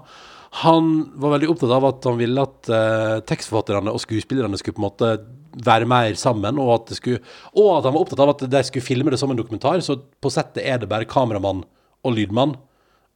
[0.64, 4.82] Han var veldig opptatt av at han ville at eh, tekstforfatterne og skuespillerne skulle på
[4.82, 5.12] en måte
[5.66, 7.22] være mer sammen, og at, det skulle,
[7.58, 9.82] og at han var opptatt av at de skulle filme det som en dokumentar.
[9.86, 11.62] Så på settet er det bare kameramann
[12.06, 12.56] og lydmann.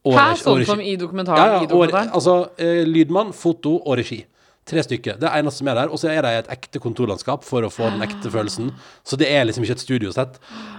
[0.04, 0.26] Og Hæ?
[0.42, 1.40] Sånn som i dokumentaren?
[1.40, 4.20] Ja, ja, og, altså eh, lydmann, foto og regi.
[4.64, 5.18] Tre stykker.
[5.20, 5.90] Det er eneste som er der.
[5.92, 8.70] Og så er det et ekte kontorlandskap for å få den ekte følelsen.
[9.04, 10.38] Så det er liksom ikke et studiosett.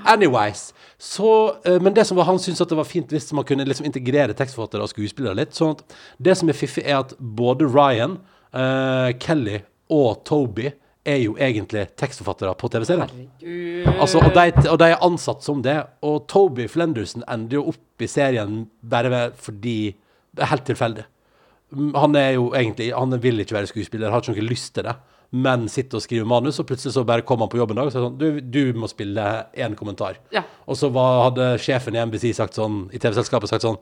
[0.10, 0.72] Anyways.
[0.98, 1.30] Så,
[1.66, 3.86] eh, men det som var, han syntes at det var fint hvis man kunne liksom
[3.86, 5.54] integrere tekstforfattere og skuespillere litt.
[5.54, 8.18] Sånn at det som er fiffig, er at både Ryan,
[8.56, 9.62] uh, Kelly
[9.94, 10.72] og Toby
[11.06, 13.28] er jo egentlig tekstforfattere på TV-serien.
[14.00, 15.78] Altså, og, de, og de er ansatt som det.
[16.02, 19.94] Og Toby Flenderson ender jo opp i serien bare fordi
[20.36, 21.06] det er helt tilfeldig.
[21.96, 24.96] Han er jo egentlig Han vil ikke være skuespiller, har ikke noe lyst til det.
[25.36, 27.90] Men sitter og skriver manus, og plutselig så bare kom han på jobb en dag
[27.90, 29.24] og sa sånn Du, du må spille
[29.58, 30.20] én kommentar.
[30.32, 30.46] Ja.
[30.70, 33.80] Og så var, hadde sjefen i NBC sagt sånn, i TV-selskapet sagt sånn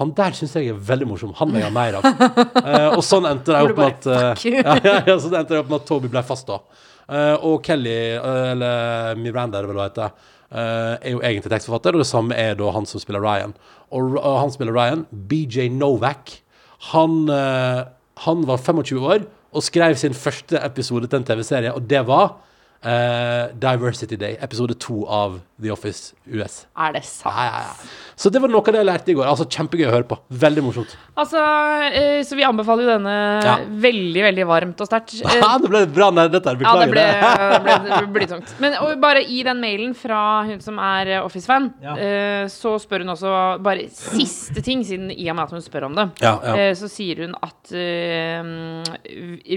[0.00, 1.32] Han der syns jeg er veldig morsom.
[1.38, 2.08] Han vil jeg ha mer av.
[2.62, 5.62] Eh, og sånn endte det opp med at uh, ja, ja, ja, sånn endte det
[5.62, 6.60] opp med at Toby ble fast, da.
[7.12, 10.12] Eh, og Kelly, eh, eller Miranda, er det vel hva heter,
[10.52, 13.54] eh, er jo egentlig tekstforfatter, og det samme er da han som spiller Ryan.
[13.90, 16.41] Og, og han spiller Ryan, BJ Novak.
[16.90, 17.82] Han, eh,
[18.26, 22.38] han var 25 år og skrev sin første episode til en TV-serie, og det var
[22.84, 26.64] eh, Diversity Day, episode to av The Office US.
[26.76, 27.30] Er det sant?
[27.34, 27.90] Ja, ja, ja.
[28.18, 29.26] Så det var noe av det jeg lærte i går.
[29.26, 30.18] Altså Kjempegøy å høre på.
[30.42, 30.92] Veldig morsomt.
[31.18, 33.54] Altså, uh, så vi anbefaler jo denne Ja.
[33.86, 35.14] veldig, veldig varmt og sterkt.
[35.22, 36.58] Uh, Ja, det ble bra nerdete her.
[36.62, 37.32] Ja, det Beklager ble, det.
[37.52, 38.54] det ble, det ble tungt.
[38.62, 41.94] Men og bare i den mailen fra hun som er Office-fan, Ja.
[41.96, 45.88] eh, så spør hun også bare siste ting, siden i og med at hun spør
[45.88, 46.08] om det.
[46.22, 46.54] Ja, ja.
[46.68, 48.92] Eh, så sier hun at uh,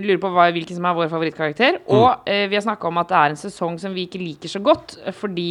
[0.06, 1.80] lurer på hva, hvilken som er vår favorittkarakter.
[1.84, 1.94] Mm.
[1.98, 4.52] Og eh, vi har snakka om at det er en sesong som vi ikke liker
[4.52, 5.48] så godt, eh, fordi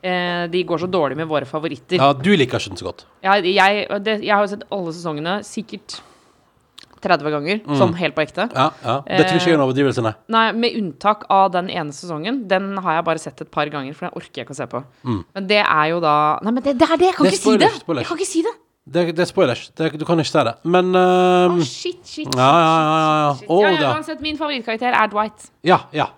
[0.00, 2.00] eh, de går så dårlig med våre favoritter.
[2.00, 3.04] Ja, du liker ikke den så godt.
[3.24, 6.00] Jeg, jeg, det, jeg har jo sett alle sesongene sikkert
[7.04, 8.46] 30 ganger, sånn helt på ekte.
[8.56, 8.94] Ja, ja.
[9.04, 10.14] Det tror ikke jeg er en overdrivelse, nei.
[10.32, 12.38] Nei, med unntak av den ene sesongen.
[12.48, 14.66] Den har jeg bare sett et par ganger, for den orker jeg ikke å se
[14.72, 14.80] på.
[15.04, 16.14] Men det er jo da
[16.46, 17.10] Nei, men det, det er det!
[17.10, 17.28] Jeg kan Mm.
[17.28, 17.68] Det ikke ikke si det!
[17.68, 18.06] spoilers, spoilers.
[18.06, 18.54] Jeg kan ikke si det!
[18.84, 19.60] Det, det er spoilers.
[20.00, 20.54] Du kan ikke si det.
[20.64, 22.34] Men ehm, oh, shit, shit, shit.
[22.40, 22.96] Ja, ja, ja.
[22.96, 23.30] ja, ja.
[23.52, 25.50] Oh, ja, ja, uansett, min favorittkarakter er Dwight.
[25.64, 26.08] ja, ja.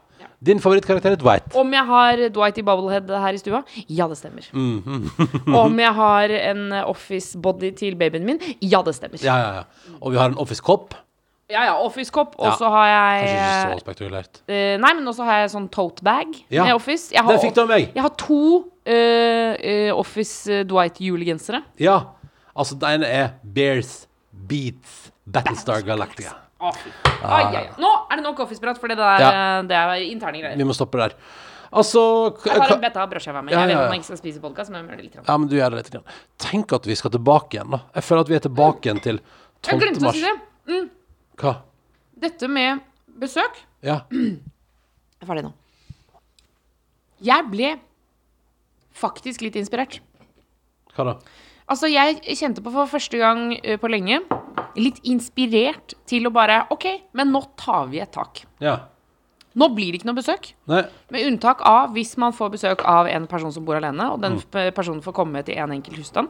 [0.45, 1.55] Din favorittkarakter er Dwight.
[1.57, 3.63] Om jeg har Dwight i Bubblehead her i stua?
[3.89, 4.45] Ja, det stemmer.
[4.53, 5.09] Mm,
[5.65, 8.41] Om jeg har en office body til babyen min?
[8.61, 9.23] Ja, det stemmer.
[9.25, 9.97] Ja, ja, ja.
[10.01, 10.95] Og vi har en office-kopp.
[11.51, 12.35] Ja, ja, office-kopp.
[12.43, 14.41] Og så har Kanskje ikke så spektakulært.
[14.51, 17.13] Uh, Nei, men også har jeg sånn tote bag med Office.
[17.15, 17.93] Jeg har, Den fikk du av meg.
[17.95, 21.63] Jeg har to uh, Office eh, Dwight julegensere.
[21.79, 22.01] Ja.
[22.57, 26.35] Altså, den ene er Bears Beats Battlestar Galactica.
[26.67, 26.93] Å, fy.
[27.23, 27.65] Ai, ai, ai.
[27.83, 29.31] Nå er det nok Office-prat, for det, der, Ja.
[29.59, 30.57] eh, det er interne greier.
[30.59, 31.15] Vi må stoppe der.
[31.77, 32.03] Altså
[32.47, 33.53] Jeg har en betta av brødskiva mi.
[33.53, 33.97] Ja, Jeg vet ja, ja.
[33.99, 35.15] ikke skal spise podkast, men jeg må det litt.
[35.17, 35.25] grann.
[35.29, 35.91] Ja, men du gjør det litt.
[35.93, 36.05] Grann.
[36.39, 37.81] Tenk at vi skal tilbake igjen, da.
[37.95, 39.25] Jeg føler at vi er tilbake igjen til 12.
[39.67, 39.81] Jeg 12.
[39.81, 40.91] glemte å si det.
[41.37, 41.55] Hva?
[42.19, 42.81] Dette med
[43.19, 44.01] besøk Ja.
[44.11, 45.53] Jeg er ferdig nå.
[47.25, 47.71] Jeg ble
[48.97, 50.01] faktisk litt inspirert.
[50.97, 51.15] Hva da?
[51.69, 54.21] Altså, jeg kjente på for første gang eh, på lenge
[54.77, 56.87] litt inspirert til å bare OK,
[57.17, 58.45] men nå tar vi et tak.
[58.63, 58.79] Ja.
[59.57, 60.51] Nå blir det ikke noe besøk.
[60.69, 60.83] Nei.
[61.15, 64.37] Med unntak av hvis man får besøk av en person som bor alene, og den
[64.43, 64.75] mm.
[64.77, 66.29] personen får komme til en enkelt husstand.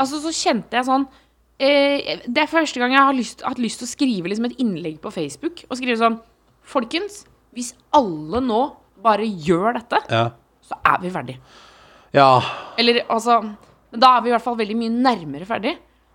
[0.00, 1.04] Altså, så kjente jeg sånn
[1.62, 4.60] eh, Det er første gang jeg har lyst, hatt lyst til å skrive liksom et
[4.62, 5.64] innlegg på Facebook.
[5.70, 6.20] Og skrive sånn
[6.62, 7.22] Folkens,
[7.56, 8.60] hvis alle nå
[9.02, 10.28] bare gjør dette, Ja.
[10.62, 11.38] så er vi ferdig.
[12.14, 12.40] Ja.
[12.78, 13.40] Eller altså
[13.92, 15.74] Da er vi i hvert fall veldig mye nærmere ferdig.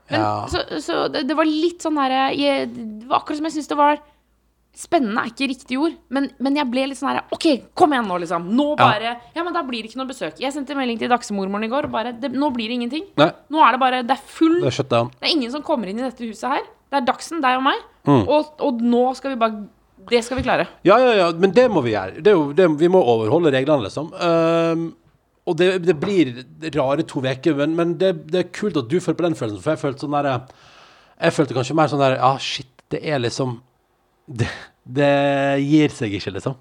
[0.09, 0.47] Men Ja.
[0.47, 3.79] så, så det, det var litt sånn her Det var akkurat som jeg syntes det
[3.79, 3.97] var
[4.77, 8.05] Spennende er ikke riktig ord, men, men jeg ble litt sånn her OK, kom igjen
[8.05, 8.43] nå, liksom.
[8.53, 10.35] Nå bare Ja, men da blir det ikke noe besøk.
[10.37, 13.07] Jeg sendte melding til dagsmormoren i går, og bare det, Nå blir det ingenting.
[13.17, 13.31] Nei.
[13.49, 15.09] Nå er det bare Det er full Det er.
[15.17, 16.67] Det er ingen som kommer inn i dette huset her.
[16.91, 17.81] Det er Dagsen, deg og meg.
[18.05, 18.21] Mm.
[18.29, 19.65] Og, og nå skal vi bare
[20.13, 20.67] Det skal vi klare.
[20.85, 22.21] Ja, ja, ja, men det må vi gjøre.
[22.21, 24.13] Det jo, det, vi må overholde reglene, liksom.
[24.13, 24.91] Ehm,
[25.47, 26.33] og det, det blir
[26.75, 29.63] rare to uker, men, men det, det er kult at du føler på den følelsen,
[29.63, 33.23] for jeg følte sånn der Jeg følte kanskje mer sånn der Ja, shit, det er
[33.23, 33.61] liksom
[34.41, 34.49] Det,
[34.83, 35.13] det
[35.63, 36.57] gir seg ikke, liksom.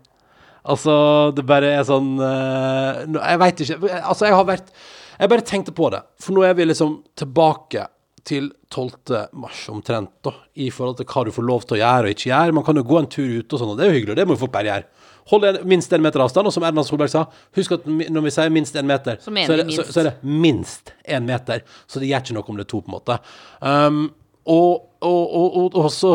[0.66, 0.94] Altså,
[1.34, 3.78] det bare er sånn uh, Jeg veit ikke.
[3.98, 4.72] Altså, jeg har vært
[5.18, 7.88] Jeg bare tenkte på det, for nå er vi liksom tilbake
[8.26, 9.18] til 12.
[9.38, 12.30] mars omtrent, da, i forhold til hva du får lov til å gjøre og ikke
[12.32, 12.54] gjøre.
[12.58, 14.24] Man kan jo gå en tur ute og sånn, og det er jo hyggelig, det
[14.26, 15.05] må jo folk bare gjøre.
[15.32, 17.24] Hold en, minst en meter avstand, og som Erna Solberg sa,
[17.56, 20.10] husk at når vi sier minst en meter, Så så, er det, så, så er
[20.10, 20.14] det
[20.46, 21.64] minst en meter.
[21.90, 23.18] Så det gjør ikke noe om det er to, på en måte.
[23.58, 24.04] Um,
[24.46, 26.12] og, og, og, og, så,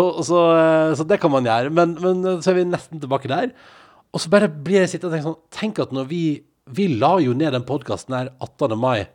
[0.56, 1.72] eh, så det kan man gjøre.
[1.76, 3.52] Men, men eh, så er vi nesten tilbake der.
[4.12, 6.24] Og så bare blir jeg sittende og tenke sånn Tenk at når vi
[6.72, 8.78] Vi la jo ned den podkasten her 18.
[8.80, 9.10] mai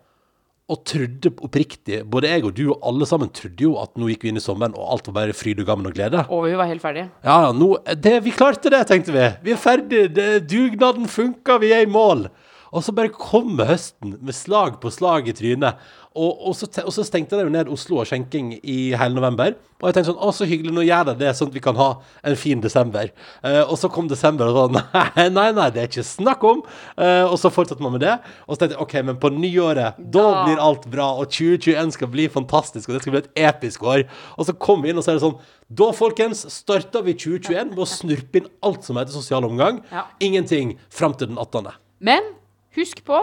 [0.66, 4.24] og trodde oppriktig, både jeg og du og alle sammen trodde jo at nå gikk
[4.26, 6.24] vi inn i sommeren, og alt var bare fryd og gammen og glede.
[6.26, 7.06] Og vi var helt ferdige.
[7.22, 7.68] Ja, nå,
[8.02, 9.28] det, vi klarte det, tenkte vi.
[9.46, 10.08] Vi er ferdige.
[10.10, 12.26] Det, dugnaden funka, vi er i mål.
[12.72, 15.78] Og så bare kommer høsten med slag på slag i trynet.
[16.16, 19.52] Og, og, så, og så stengte de jo ned Oslo og skjenking i hele november.
[19.82, 21.76] Og jeg tenkte sånn, å så hyggelig, nå gjør de det sånn at vi kan
[21.76, 21.88] ha
[22.24, 23.10] en fin desember.
[23.44, 24.78] Eh, og så kom desember og sånn,
[25.18, 26.62] nei, nei, nei, det er ikke snakk om.
[26.96, 28.14] Eh, og så fortsatte man med det.
[28.46, 30.40] Og så tenkte jeg, ok, men på nyåret, da Da.
[30.48, 31.10] blir alt bra.
[31.20, 34.06] Og 2021 skal bli fantastisk, og det skal bli et episk år.
[34.40, 35.36] Og så kom vi inn, og så er det sånn,
[35.68, 39.84] da folkens, starter vi 2021 med å snurpe inn alt som heter sosial omgang.
[39.92, 40.08] Ja.
[40.24, 41.74] Ingenting frem til den 18.
[42.00, 42.32] Men
[42.78, 43.18] husk på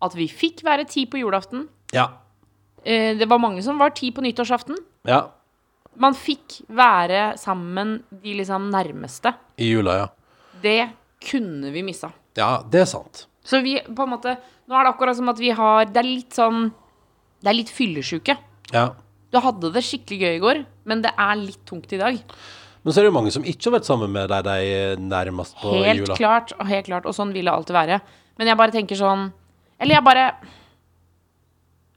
[0.00, 1.66] at vi fikk være ti på julaften.
[1.92, 2.06] Ja.
[2.84, 4.78] Eh, det var mange som var ti på nyttårsaften.
[5.08, 5.26] Ja.
[6.00, 9.34] Man fikk være sammen de liksom nærmeste.
[9.60, 10.06] I jula, ja.
[10.62, 10.78] Det
[11.30, 12.12] kunne vi missa.
[12.38, 13.26] Ja, det er sant.
[13.44, 14.36] Så vi på en måte
[14.68, 16.66] Nå er det akkurat som at vi har Det er litt sånn
[17.40, 18.36] Det er litt fyllesyke.
[18.70, 18.90] Ja.
[19.32, 22.18] Du hadde det skikkelig gøy i går, men det er litt tungt i dag.
[22.84, 25.56] Men så er det jo mange som ikke har vært sammen med deg de nærmest
[25.60, 26.16] på Helt jula.
[26.18, 27.06] klart, og helt klart.
[27.08, 28.00] Og sånn vil det alltid være.
[28.38, 29.28] Men jeg bare tenker sånn
[29.80, 30.26] Eller jeg bare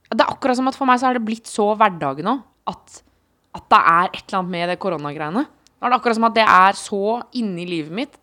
[0.10, 3.00] Det er akkurat som at for meg så er det blitt så hverdagen nå at,
[3.58, 5.42] at det er et eller annet med det koronagreiene.
[5.44, 8.14] Nå er det akkurat som at det er så inni livet mitt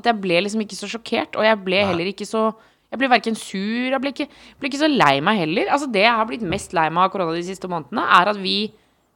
[0.00, 1.36] at jeg ble liksom ikke så sjokkert.
[1.38, 2.52] Og jeg ble heller ikke så
[2.94, 4.26] Jeg ble verken sur, jeg ble ikke,
[4.60, 5.70] ble ikke så lei meg heller.
[5.74, 8.38] Altså Det jeg har blitt mest lei meg av korona de siste månedene, er at
[8.38, 8.58] vi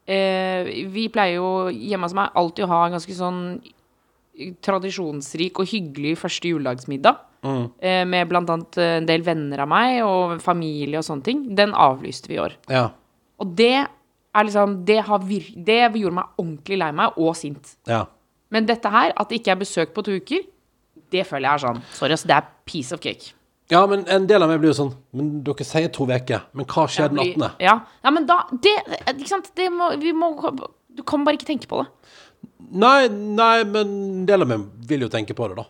[0.06, 3.42] eh, Vi pleier jo hjemme hos meg alltid å ha en ganske sånn
[4.62, 7.22] tradisjonsrik og hyggelig første juledagsmiddag.
[7.46, 11.44] Eh, med annet eh, en del venner av meg og familie og sånne ting.
[11.58, 12.56] Den avlyste vi i år.
[12.72, 12.88] Ja.
[13.38, 15.00] Og det er liksom Det,
[15.66, 17.76] det gjorde meg ordentlig lei meg og sint.
[17.88, 18.04] Ja.
[18.50, 20.46] Men dette her, at det ikke er besøk på to uker,
[21.08, 23.32] Det føler jeg er sånn Sorry, ass, det er piece of cake.
[23.70, 26.44] Ja, men en del av meg blir jo sånn Men dere sier to uker.
[26.52, 27.48] Men hva skjer den 18.?
[27.64, 28.74] Ja, ja men da det,
[29.14, 30.34] Ikke sant, det må, vi må
[30.88, 31.88] Du kan bare ikke tenke på det.
[32.58, 35.64] Nei, nei, men en del av meg vil jo tenke på det, da.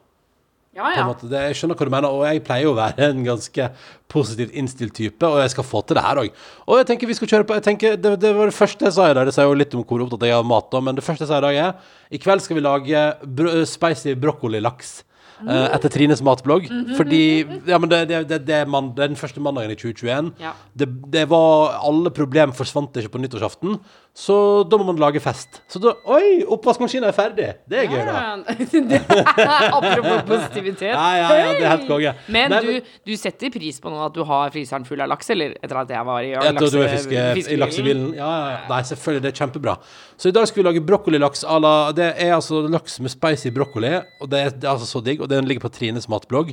[0.79, 1.07] Ja, ja.
[1.19, 3.67] Det, jeg skjønner hva du mener, og jeg pleier å være en ganske
[4.13, 6.39] positivt innstilt type, og jeg skal få til det her òg.
[6.69, 9.11] Og jeg tenker vi skal kjøre på tenker, det, det var det første jeg sa
[9.11, 9.27] i dag.
[9.29, 11.27] Det sier jo litt om hvor opptatt jeg er av mat, da, men det første
[11.27, 15.01] jeg sa i dag, er i kveld skal vi lage bro spicy brokkolilaks.
[15.39, 16.65] Uh, etter Trines matblogg.
[16.99, 17.21] Fordi
[17.69, 20.33] Ja, men det, det, det, man, den første mandagen i 2021.
[20.43, 20.55] Ja.
[20.75, 23.79] Det, det var Alle problem forsvant ikke på nyttårsaften,
[24.19, 24.35] så
[24.67, 25.61] da må man lage fest.
[25.71, 27.53] Så da Oi, oppvaskmaskinen er ferdig!
[27.71, 28.97] Det er gøy, da.
[29.79, 30.91] Apropos positivitet.
[30.91, 32.13] Ja, ja, ja, det er helt konge.
[32.35, 35.31] Men Nei, du, du setter pris på nå at du har fryseren full av laks,
[35.37, 36.99] eller etter at jeg var i Etter at du lakse-
[37.37, 38.11] fiske, i laksebilen?
[38.19, 38.59] Ja, ja, ja.
[38.73, 39.25] Nei, selvfølgelig.
[39.29, 39.77] Det er kjempebra.
[40.19, 43.55] Så i dag skal vi lage brokkolilaks à la Det er altså laks med spicy
[43.55, 45.23] brokkoli, og det er, det er altså så digg.
[45.23, 46.51] Og den ligger på Trines matblogg.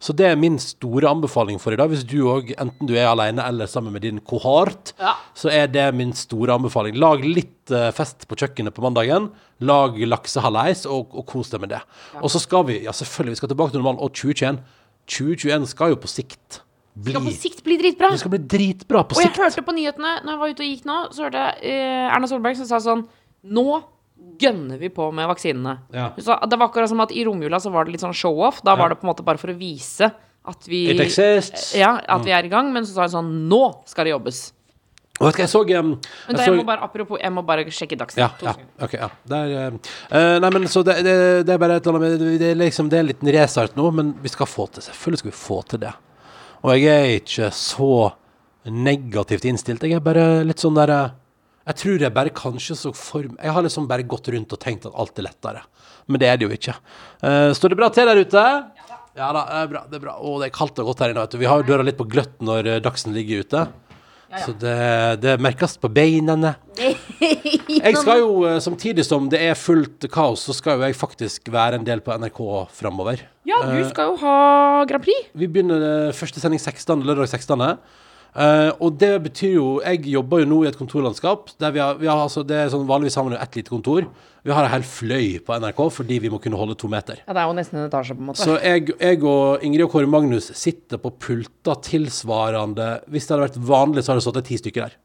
[0.00, 1.90] Så det er min store anbefaling for i dag.
[1.92, 5.12] Hvis du òg, enten du er alene eller sammen med din kohort, Ja.
[5.36, 6.96] så er det min store anbefaling.
[6.96, 9.28] Lag litt eh, fest på kjøkkenet på mandagen.
[9.60, 11.82] Lag laksehalais, og, og kos deg med det.
[12.22, 14.00] Og så skal vi, ja selvfølgelig, vi skal tilbake til normalen.
[14.00, 14.62] Og 2021
[15.10, 16.60] 2021 skal jo på sikt
[17.00, 18.10] bli Skal på sikt bli dritbra.
[18.14, 20.70] Det skal bli dritbra på Og jeg hørte på nyhetene når jeg var ute og
[20.72, 23.04] gikk nå, så hørte jeg uh, Erna Solberg som sa sånn
[23.56, 23.66] Nå
[24.40, 25.76] gønner vi på med vaksinene.
[25.92, 26.10] Ja.
[26.16, 28.62] Så det var akkurat som at i romjula så var det litt sånn show-off.
[28.64, 30.10] Da var det på en måte bare for å vise
[30.50, 30.86] at vi.
[31.76, 32.72] Ja, at vi er i gang.
[32.72, 34.48] Men så sa hun sånn Nå skal det jobbes.
[35.20, 37.32] Og vet du hva, jeg så, um, Men jeg da, jeg må bare, apropos, jeg
[37.36, 38.22] må bare sjekke Dagsnytt.
[38.22, 38.86] ja, ja, sekunder.
[38.86, 39.08] ok, ja.
[39.36, 42.48] Er, eh, eh, nei, men så det, det, det er bare et eller annet Det
[42.48, 45.30] er liksom Det er en liten restart nå, men vi skal få til Selvfølgelig skal
[45.30, 45.92] vi få til det.
[46.64, 47.92] Og jeg er ikke så
[48.64, 49.84] negativt innstilt.
[49.88, 51.12] Jeg er bare litt sånn der eh,
[51.70, 54.88] Jeg tror jeg bare kanskje så for Jeg har liksom bare gått rundt og tenkt
[54.88, 55.60] at alt er lettere.
[56.10, 56.74] Men det er det jo ikke.
[57.22, 58.46] Uh, står det bra til der ute?
[59.18, 59.84] Ja da, det er bra.
[59.90, 60.16] det er bra.
[60.18, 61.22] Å, det er kaldt og godt her inne.
[61.22, 61.38] vet du.
[61.42, 63.62] Vi har jo døra litt på gløtt når eh, Dagsen ligger ute.
[64.44, 64.74] Så det,
[65.24, 66.54] det merkes på beinene.
[67.80, 71.50] Jeg skal jo, eh, samtidig som det er fullt kaos, så skal jo jeg faktisk
[71.52, 72.40] være en del på NRK
[72.74, 73.24] framover.
[73.48, 74.36] Ja, du skal jo ha
[74.90, 75.32] Grand Prix.
[75.34, 77.66] Vi begynner første sending 16, lørdag 16.
[78.30, 81.96] Eh, og det betyr jo Jeg jobber jo nå i et kontorlandskap der vi har,
[81.98, 84.06] vi har altså, Det er sånn vanligvis har man jo ett lite kontor.
[84.46, 87.24] Vi har en hel fløy på NRK fordi vi må kunne holde to meter.
[87.26, 88.44] Ja, det er jo nesten en etasje, på en måte.
[88.46, 93.48] Så jeg, jeg og Ingrid og Kåre Magnus sitter på pulter tilsvarende Hvis det hadde
[93.48, 94.98] vært vanlig, så hadde det sittet ti stykker der.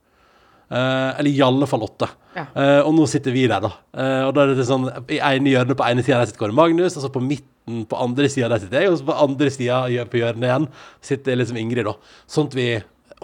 [0.65, 2.07] Uh, eller i alle fall åtte.
[2.33, 2.47] Ja.
[2.55, 3.69] Uh, og nå sitter vi der, da.
[3.93, 6.95] Uh, og da er det sånn I ene hjørnet på ene sida sitter Kåre Magnus,
[6.97, 9.83] og så på midten på andre sida der sitter jeg, og så på andre sida
[10.09, 10.67] på hjørnet igjen
[11.05, 11.93] sitter liksom Ingrid, da.
[12.29, 12.69] Sånn at vi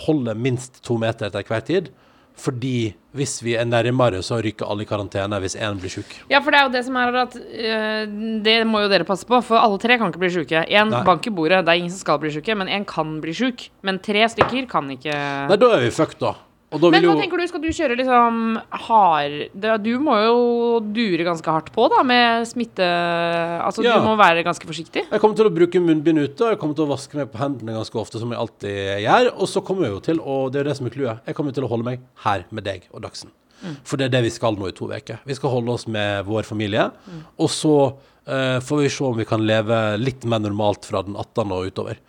[0.06, 1.92] holder minst to meter til hver tid.
[2.42, 6.14] Fordi hvis vi er nærmere, så ryker alle i karantene hvis én blir sjuk.
[6.32, 8.14] Ja, for det er jo det som er at øh,
[8.46, 10.64] Det må jo dere passe på, for alle tre kan ikke bli sjuke.
[10.64, 13.36] Én bank i bordet, det er ingen som skal bli sjuke, men én kan bli
[13.36, 13.68] sjuk.
[13.84, 15.12] Men tre stykker kan ikke
[15.52, 16.38] Nei, da er vi fucked, da.
[16.72, 18.36] Men hva jo tenker du, skal du kjøre liksom
[18.86, 20.38] hard Du må jo
[20.96, 22.88] dure ganske hardt på, da, med smitte
[23.66, 23.98] Altså, Ja.
[24.00, 25.04] du må være ganske forsiktig.
[25.10, 27.42] Jeg kommer til å bruke munnbind ute, og jeg kommer til å vaske meg på
[27.42, 29.30] hendene ganske ofte, som jeg alltid gjør.
[29.36, 31.56] Og så kommer jeg jo til, og det er det som er clouet, jeg kommer
[31.56, 33.34] til å holde meg her med deg og Dagsen.
[33.86, 35.20] For det er det vi skal nå i to uker.
[35.28, 36.88] Vi skal holde oss med vår familie,
[37.38, 41.18] og så uh, får vi se om vi kan leve litt mer normalt fra den
[41.20, 41.52] 18.
[41.52, 42.00] og utover.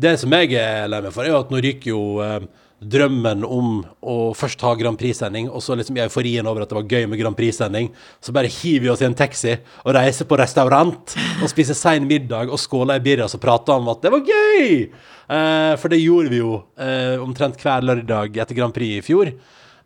[0.00, 2.44] Det som jeg er lei meg for, er jo at nå ryker jo eh,
[2.80, 6.78] drømmen om å først ha Grand Prix-sending, og så liksom i euforien over at det
[6.78, 7.90] var gøy med Grand Prix-sending,
[8.24, 12.08] så bare hiver vi oss i en taxi og reiser på restaurant og spiser sein
[12.08, 14.86] middag og skåler i birras og prater om at det var gøy!
[15.30, 19.30] Eh, for det gjorde vi jo eh, omtrent hver lørdag etter Grand Prix i fjor.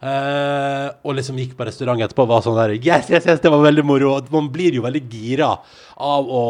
[0.04, 3.52] Eh, og liksom gikk på restaurant etterpå og var sånn der Yes, yes, yes, det
[3.52, 4.14] var veldig moro.
[4.33, 5.50] Man blir jo veldig gira
[5.96, 6.44] av å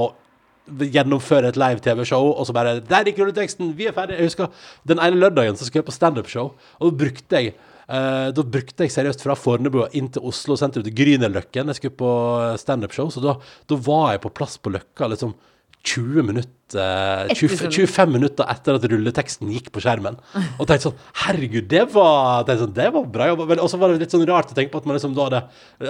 [0.64, 3.74] gjennomføre et live TV-show, og så bare Der gikk rulleteksten!
[3.76, 4.22] Vi er ferdige!
[4.22, 7.54] Jeg husker den ene lørdagen så skulle jeg på standup-show, og da brukte jeg
[7.88, 11.68] uh, da brukte jeg seriøst fra Fornebu inn til Oslo sentrum til Grünerløkken.
[11.72, 12.12] Jeg skulle på
[12.60, 13.36] standup-show, så da,
[13.68, 15.36] da var jeg på plass på Løkka liksom
[15.84, 20.16] 20 minutter eh, 20, 25 minutter etter at rulleteksten gikk på skjermen.
[20.56, 23.58] Og tenkte sånn Herregud, det var, sånn, det var bra jobba.
[23.60, 25.42] Og så var det litt sånn rart å tenke på at man liksom da hadde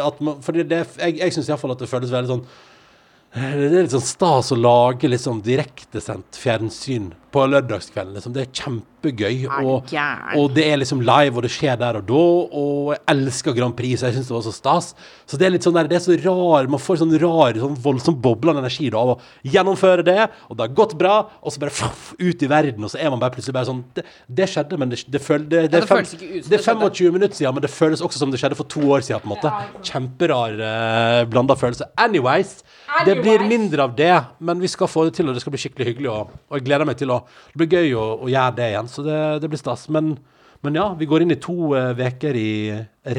[0.02, 2.46] at man, Fordi det, jeg, jeg syns iallfall at det føles veldig sånn
[3.34, 8.14] det er litt sånn stas å lage liksom direktesendt fjernsyn på lørdagskvelden.
[8.16, 8.34] Liksom.
[8.36, 9.44] Det er kjempegøy.
[9.66, 9.90] Og,
[10.38, 12.22] og det er liksom live, og det skjer der og da.
[12.60, 14.92] Og jeg elsker Grand Prix, så jeg syns det var så stas.
[15.26, 17.76] Så det er litt sånn der, det er så rar Man får sånn rar, sånn
[17.84, 21.62] voldsom boblende energi da, av å gjennomføre det, og det har gått bra, og så
[21.62, 24.04] bare faff, ut i verden, og så er man bare plutselig bare sånn Det,
[24.40, 26.50] det skjedde, men det, det, føl, det, det, det er fem- føles ikke ut som
[26.52, 26.90] det er det skjedde.
[26.94, 29.28] 25 minutter siden, men det føles også som det skjedde for to år siden, på
[29.28, 29.52] en måte.
[29.90, 31.90] Kjemperar uh, blanda følelse.
[32.00, 32.56] Anyways,
[33.08, 34.12] det blir mindre av det,
[34.44, 36.10] men vi skal få det til, og det skal bli skikkelig hyggelig.
[36.12, 38.90] Og, og jeg gleder meg til å Det blir gøy å, å gjøre det igjen,
[38.90, 39.86] så det, det blir stas.
[39.94, 40.14] Men,
[40.64, 42.52] men ja, vi går inn i to uker i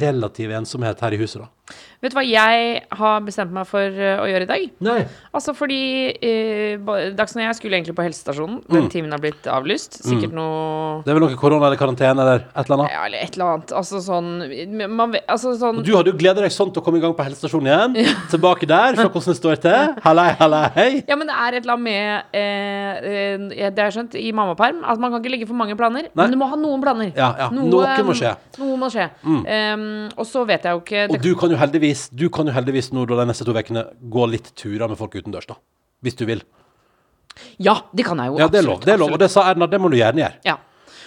[0.02, 1.78] relativ ensomhet her i huset, da.
[2.06, 4.66] Vet du hva jeg har bestemt meg for eh, å gjøre i dag?
[4.86, 5.00] Nei.
[5.34, 5.80] Altså fordi
[6.14, 6.78] eh,
[7.18, 8.60] Dagsnytt jeg skulle egentlig på helsestasjonen.
[8.70, 9.98] Den timen har blitt avlyst.
[10.06, 12.94] Sikkert noe Det er vel noe korona eller karantene eller et eller annet?
[12.94, 13.74] Ja, eller et eller annet.
[13.82, 14.30] Altså sånn
[14.94, 17.26] man, Altså sånn du hadde jo gleda deg sånn til å komme i gang på
[17.26, 18.14] helsestasjonen igjen.
[18.36, 19.98] Tilbake der, se hvordan det står til.
[20.06, 20.86] Hallei, hallei.
[21.10, 23.10] Ja, men det er et eller annet med eh,
[23.66, 26.06] eh, Det jeg skjønt i mammaperm, at man kan ikke legge for mange planer.
[26.12, 26.22] Nei.
[26.22, 27.10] Men du må ha noen planer.
[27.18, 27.50] Ja, ja.
[27.56, 28.36] Noe må skje.
[28.36, 28.62] Mm.
[28.62, 29.10] Noe må skje.
[29.26, 32.54] Um, og så vet jeg jo ikke Og du kan jo heldigvis Du kan jo
[32.56, 35.56] heldigvis nå de neste to ukene gå litt turer med folk utendørs, da.
[36.06, 36.42] Hvis du vil.
[37.60, 38.40] Ja, det kan jeg jo.
[38.40, 38.78] Ja, det er lov.
[38.80, 39.12] absolutt, Det er lov.
[39.16, 40.40] Og det sa Erna, det må du gjerne gjøre.
[40.48, 40.58] Ja.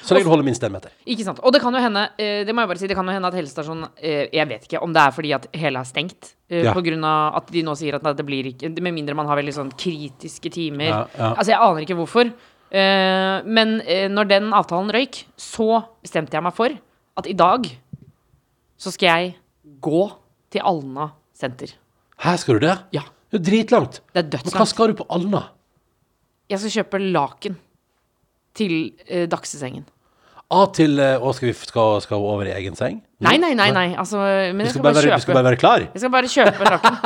[0.08, 0.92] Så lenge du holder minst én meter.
[1.04, 1.40] Ikke sant.
[1.44, 3.28] Og det kan jo hende eh, Det må jeg bare si, det kan jo hende
[3.28, 6.30] at helsestasjonen eh, Jeg vet ikke om det er fordi at hele er stengt.
[6.48, 6.72] eh, Ja.
[6.72, 9.36] På grunn av at de nå sier at det blir ikke Med mindre man har
[9.36, 10.88] veldig sånn kritiske timer.
[10.88, 11.28] Ja, ja.
[11.34, 12.32] Altså, jeg aner ikke hvorfor.
[12.72, 13.78] Men
[14.14, 16.72] når den avtalen røyk, så bestemte jeg meg for
[17.18, 17.68] at i dag
[18.78, 19.36] så skal jeg
[19.84, 20.02] gå
[20.50, 21.74] til Alna senter.
[22.24, 22.76] Hæ, skal du det?
[22.96, 23.02] Ja.
[23.30, 24.00] Det er dritlangt.
[24.16, 25.44] Det er Men hva skal du på Alna?
[26.48, 27.58] Jeg skal kjøpe laken
[28.56, 28.72] til
[29.06, 29.84] eh, dagsesengen.
[30.48, 33.02] Ah, til eh, Å, skal vi skal, skal over i egen seng?
[33.20, 33.66] Nei, nei, nei.
[33.76, 33.88] nei.
[34.00, 34.16] Altså,
[34.56, 35.36] men Du jeg skal, skal bare være, du skal kjøpe.
[35.36, 35.84] bare være klar?
[35.92, 36.96] Jeg skal bare kjøpe laken.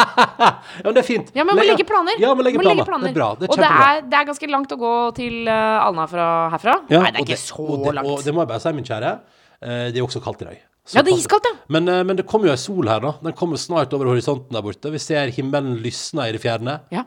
[0.72, 1.32] Ja, men det er fint.
[1.34, 2.20] Ja, men man må Legge- legge planer.
[2.22, 3.08] Ja, man legger Man planer.
[3.08, 3.28] Det er bra.
[3.40, 3.88] Det er og det kjempebra.
[3.96, 6.76] er, det er ganske langt å gå til eh, Alna fra herfra.
[6.92, 8.12] Ja, Nei, det er og ikke så og det, langt.
[8.14, 9.12] Og det må jeg bare si, min kjære.
[9.58, 10.62] eh, Det er jo også kaldt i dag.
[10.84, 11.54] Så Ja, det er iskaldt, ja.
[11.70, 13.12] Men, eh, men det kommer jo ei sol her, da.
[13.22, 14.90] Den kommer snart over horisonten der borte.
[14.90, 16.80] Vi ser himmelen lysne i det fjerne.
[16.90, 17.04] ja.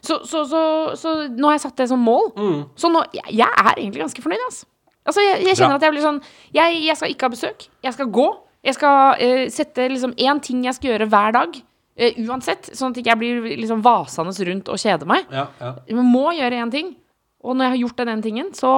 [0.00, 0.60] Så, så, så,
[0.96, 2.30] så nå har jeg satt det som mål.
[2.36, 2.60] Mm.
[2.78, 4.66] Så nå, jeg, jeg er egentlig ganske fornøyd, altså.
[5.08, 5.80] Altså, jeg, jeg kjenner Bra.
[5.80, 6.20] at jeg blir sånn
[6.56, 7.66] jeg, jeg skal ikke ha besøk.
[7.82, 8.26] Jeg skal gå.
[8.68, 11.60] Jeg skal uh, sette liksom én ting jeg skal gjøre hver dag.
[12.00, 12.68] Uh, uansett.
[12.76, 15.28] Sånn at ikke jeg blir liksom vasende rundt og kjeder meg.
[15.32, 15.72] Ja, ja.
[15.88, 16.92] Jeg må gjøre én ting.
[17.40, 18.70] Og når jeg har gjort den ene tingen, så,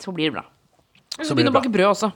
[0.00, 0.46] så blir det bra.
[1.12, 2.10] Så, Så begynner blir det begynne å bake brød også.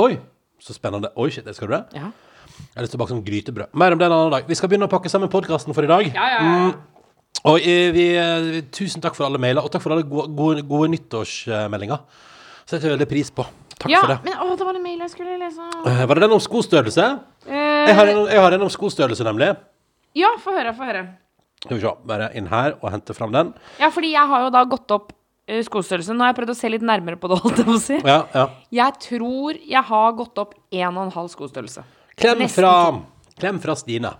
[0.00, 0.14] Oi,
[0.62, 1.10] så spennende.
[1.16, 1.82] Oi, shit, det skal du det?
[1.98, 2.10] Ja.
[2.54, 3.72] Jeg har lyst til å bake sånn grytebrød.
[3.80, 4.44] Mer om det en annen dag.
[4.48, 6.06] Vi skal begynne å pakke sammen podkasten for i dag.
[6.14, 6.68] Ja, ja, ja.
[6.68, 7.08] Mm,
[7.50, 10.62] og eh, vi, eh, tusen takk for alle mailer, og takk for alle gode, gode,
[10.68, 12.04] gode nyttårsmeldinger.
[12.64, 13.44] Setter jeg veldig pris på.
[13.74, 14.20] Takk ja, for det.
[14.24, 15.66] men å, det var en mail jeg skulle lese.
[15.82, 17.08] Uh, Var det den om skostørrelse?
[17.48, 17.58] Uh,
[17.90, 19.50] Jeg har en, jeg har en om skostørrelse, nemlig.
[20.16, 21.02] ja, få høre, få høre.
[21.64, 23.50] Skal vi se, bare inn her og hente fram den.
[23.80, 25.12] Ja, fordi jeg har jo da gått opp
[25.66, 26.16] skostørrelsen.
[26.16, 27.98] Nå har jeg prøvd å se litt nærmere på det, holdt jeg på å si.
[28.00, 28.44] Ja, ja.
[28.72, 31.84] Jeg tror jeg har gått opp 1,5 skostørrelse.
[32.16, 32.72] Klem Nesten fra,
[33.40, 34.14] klem fra Stine.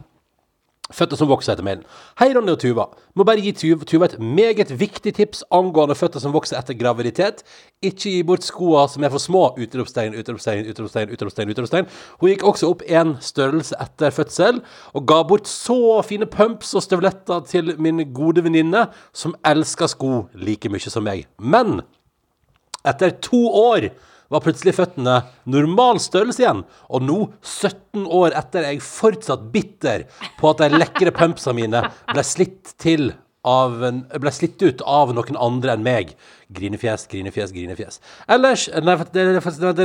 [0.93, 1.85] Føtter som vokser etter mailen.
[2.21, 2.85] Hei, Ronny og Tuva.
[3.17, 7.41] Må bare gi Tuva, et meget viktig tips angående føtter som vokser etter graviditet.
[7.81, 9.47] Ikke gi bort skoa som er for små.
[9.57, 11.55] Utropstegn, utropstegn, utropstegn, utropstegn.
[11.55, 11.89] utropstegn.
[12.21, 14.61] Hun gikk også opp en størrelse etter fødsel,
[14.93, 20.27] og ga bort så fine pumps og støvletter til min gode venninne, som elsker sko
[20.37, 21.25] like mye som meg.
[21.41, 21.81] Men
[22.85, 23.89] etter to år
[24.33, 25.19] var plutselig føttene
[25.51, 30.07] normal størrelse igjen, og nå, 17 år etter, er jeg fortsatt bitter
[30.41, 33.13] på at de lekre pumpsa mine ble slitt til
[33.45, 36.15] av en, ble slitt ut av noen andre enn meg.
[36.55, 38.01] Grinefjes, grinefjes, grinefjes.
[38.31, 39.25] Ellers Nei, det,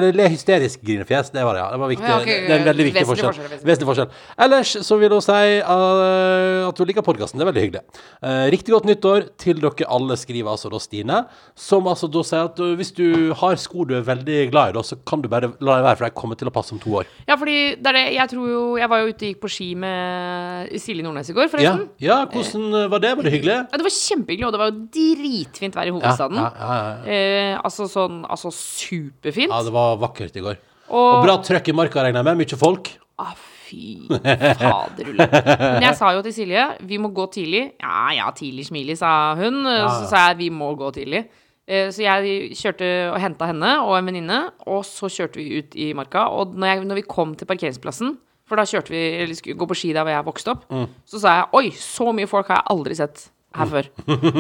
[0.10, 1.32] er hysterisk grinefjes.
[1.34, 1.68] Det var det, ja.
[1.74, 2.08] Det var viktig.
[2.08, 3.30] Ja, okay, det er en veldig viktig forskjell.
[3.30, 4.10] forskjell, vesentlig Vesentlig forskjell.
[4.46, 7.40] Ellers så vil hun si uh, at hun liker podkasten.
[7.40, 7.84] Det er veldig hyggelig.
[8.24, 11.22] Uh, riktig godt nyttår til dere alle, skriver altså da Stine.
[11.60, 14.78] Som altså da sier at uh, hvis du har sko du er veldig glad i,
[14.78, 16.82] da, så kan du bare la det være, for de kommer til å passe om
[16.82, 17.10] to år.
[17.30, 19.52] Ja, fordi det er det Jeg tror jo Jeg var jo ute og gikk på
[19.52, 21.86] ski med Silje Nordnes i går, Ja, forresten.
[22.04, 23.16] ja hvordan uh, var det?
[23.20, 23.58] Var det hyggelig?
[23.60, 26.38] Ja, det var kjempehyggelig, og det var jo dritfint vær i hovedstaden.
[26.40, 26.59] Ja, ja, ja, ja.
[26.60, 29.52] Eh, altså sånn Altså superfint.
[29.52, 30.58] ja, det var vakkert i går.
[30.90, 32.38] og Og bra trøkk i marka, regner jeg med.
[32.44, 32.90] Mye folk.
[33.20, 33.34] Ah,
[33.70, 35.28] fy faderulle.
[35.30, 37.64] Men jeg sa jo til Silje vi må gå tidlig.
[37.82, 39.62] Ja ja, tidlig smilig, sa hun.
[39.66, 41.26] Så sa jeg vi må gå tidlig.
[41.70, 45.76] Eh, Så jeg kjørte og henta henne og en venninne, og så kjørte vi ut
[45.78, 46.28] i marka.
[46.34, 48.18] Og når, jeg, når vi kom til parkeringsplassen,
[48.50, 50.64] for da kjørte vi eller skulle gå på ski der hvor jeg vokste opp,
[51.06, 53.88] så sa jeg oi, så mye folk har jeg aldri sett her før.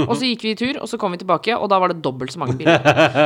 [0.05, 2.03] Og så gikk vi i tur, og så kom vi tilbake, og da var det
[2.05, 2.83] dobbelt så mange biler.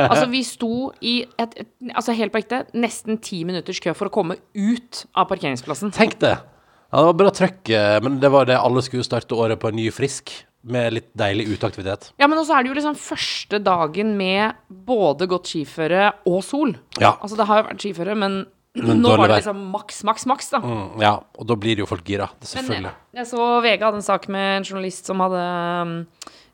[0.08, 4.08] Altså, vi sto i et, et, altså helt på ekte, nesten ti minutters kø for
[4.08, 5.92] å komme ut av parkeringsplassen.
[5.94, 6.36] Tenk det.
[6.38, 9.72] Ja, det var bra trøkk, eh, men det var det alle skulle starte året på
[9.72, 10.32] en ny frisk.
[10.64, 12.06] med litt deilig uteaktivitet.
[12.16, 14.54] Ja, men også er det jo liksom første dagen med
[14.88, 16.72] både godt skiføre og sol.
[16.96, 17.10] Ja.
[17.18, 18.38] Altså, det har jo vært skiføre, men,
[18.74, 20.58] Men nå var det liksom maks, maks, maks, da.
[20.58, 22.26] Mm, ja, og da blir jo folk gira.
[22.40, 22.94] Det er Men Selvfølgelig.
[23.14, 25.44] jeg, så VG hadde en sak med en journalist som hadde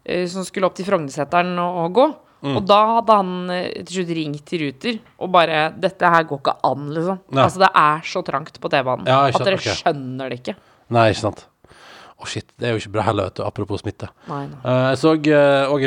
[0.05, 2.07] eh, Som skulle opp til Frognerseteren og, og gå.
[2.41, 2.57] Mm.
[2.57, 6.41] Og da hadde han eh, til slutt ringt til Ruter og bare 'Dette her går
[6.41, 7.23] ikke an', liksom.
[7.33, 7.45] Nei.
[7.45, 9.77] Altså, det er så trangt på T-banen Ja, at dere okay.
[9.81, 10.57] skjønner det ikke.
[10.91, 11.47] Nei, ikke sant.
[12.21, 12.45] Å, shit.
[12.61, 13.43] Det er jo ikke bra heller, vet du.
[13.47, 14.11] Apropos smitte.
[14.29, 14.59] Nei, nei.
[14.61, 15.25] Eh, Jeg så òg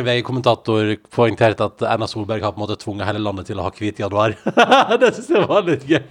[0.01, 3.67] en VG-kommentator poengterte at Erna Solberg har på en måte tvunget hele landet til å
[3.67, 4.33] ha hvit januar.
[5.03, 6.03] det syns jeg var litt gøy.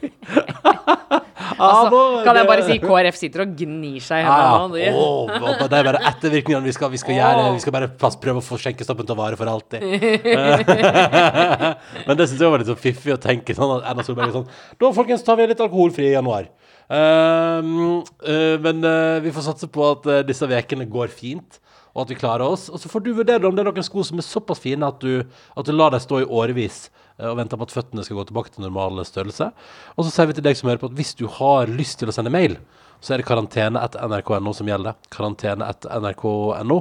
[1.62, 4.46] Altså, kan jeg bare si KrF sitter og gnir seg i Ja, ja.
[4.62, 4.78] hendene.
[4.78, 5.26] de- Åh,
[5.70, 7.42] det er bare ettervirkningene vi skal, vi skal gjøre.
[7.54, 9.80] Vi skal bare plass, prøve å få skjenkestoppen til å vare for alltid.
[12.06, 14.36] Men det syns jeg var litt så fiffig å tenke sånn at Erna Solberg er
[14.38, 14.48] sånn
[14.80, 16.44] Da, folkens, tar vi litt alkoholfri i januar.
[16.92, 21.60] Ehm, eh, men eh, vi får satse på at eh, disse ukene går fint,
[21.92, 22.68] og at vi klarer oss.
[22.72, 25.00] Og så får du vurdere om det er noen sko som er såpass fine at
[25.00, 25.22] du,
[25.56, 26.86] at du lar dem stå i årevis
[27.22, 29.50] og venter på at føttene skal gå tilbake til normal størrelse.
[29.94, 32.10] Og så sier vi til deg som hører på, at hvis du har lyst til
[32.10, 32.56] å sende mail,
[33.04, 34.96] så er det karantene etter nrk.no som gjelder.
[35.12, 36.78] Karantene etter nrk.no.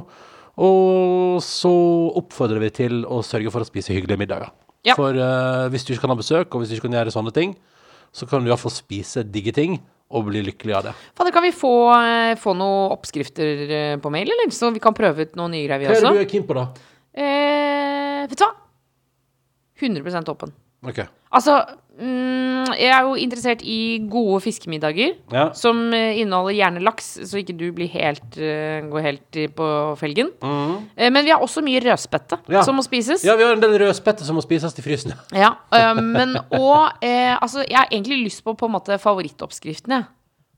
[0.66, 1.74] Og så
[2.18, 4.50] oppfordrer vi til å sørge for å spise hyggelige middager.
[4.88, 4.96] Ja.
[4.98, 7.34] For uh, hvis du ikke kan ha besøk, og hvis du ikke kan gjøre sånne
[7.36, 7.54] ting,
[8.16, 9.78] så kan du iallfall spise digge ting
[10.12, 10.94] og bli lykkelig av det.
[11.18, 14.52] Fader, kan vi få, eh, få noen oppskrifter eh, på mail, eller?
[14.54, 16.46] Så vi kan prøve ut noen nye greier, vi Hva er det du er keen
[16.48, 16.66] på, da?
[17.12, 18.52] Eh, vet du hva?
[19.82, 20.52] 100 åpen.
[20.86, 21.00] Ok.
[21.32, 21.56] Altså,
[21.98, 23.78] mm, jeg er jo interessert i
[24.10, 25.16] gode fiskemiddager.
[25.32, 25.48] Ja.
[25.56, 29.68] Som eh, inneholder gjerne laks, så ikke du blir helt, eh, går helt på
[30.00, 30.32] felgen.
[30.42, 32.40] Eh, men vi har også mye rødspette.
[32.52, 32.62] Ja.
[32.66, 33.24] som må spises.
[33.26, 35.14] Ja, vi har en del rødspette som må spises til frysen.
[35.36, 35.54] Ja,
[36.16, 40.04] men og Altså, jeg har egentlig lyst på på en måte favorittoppskriftene.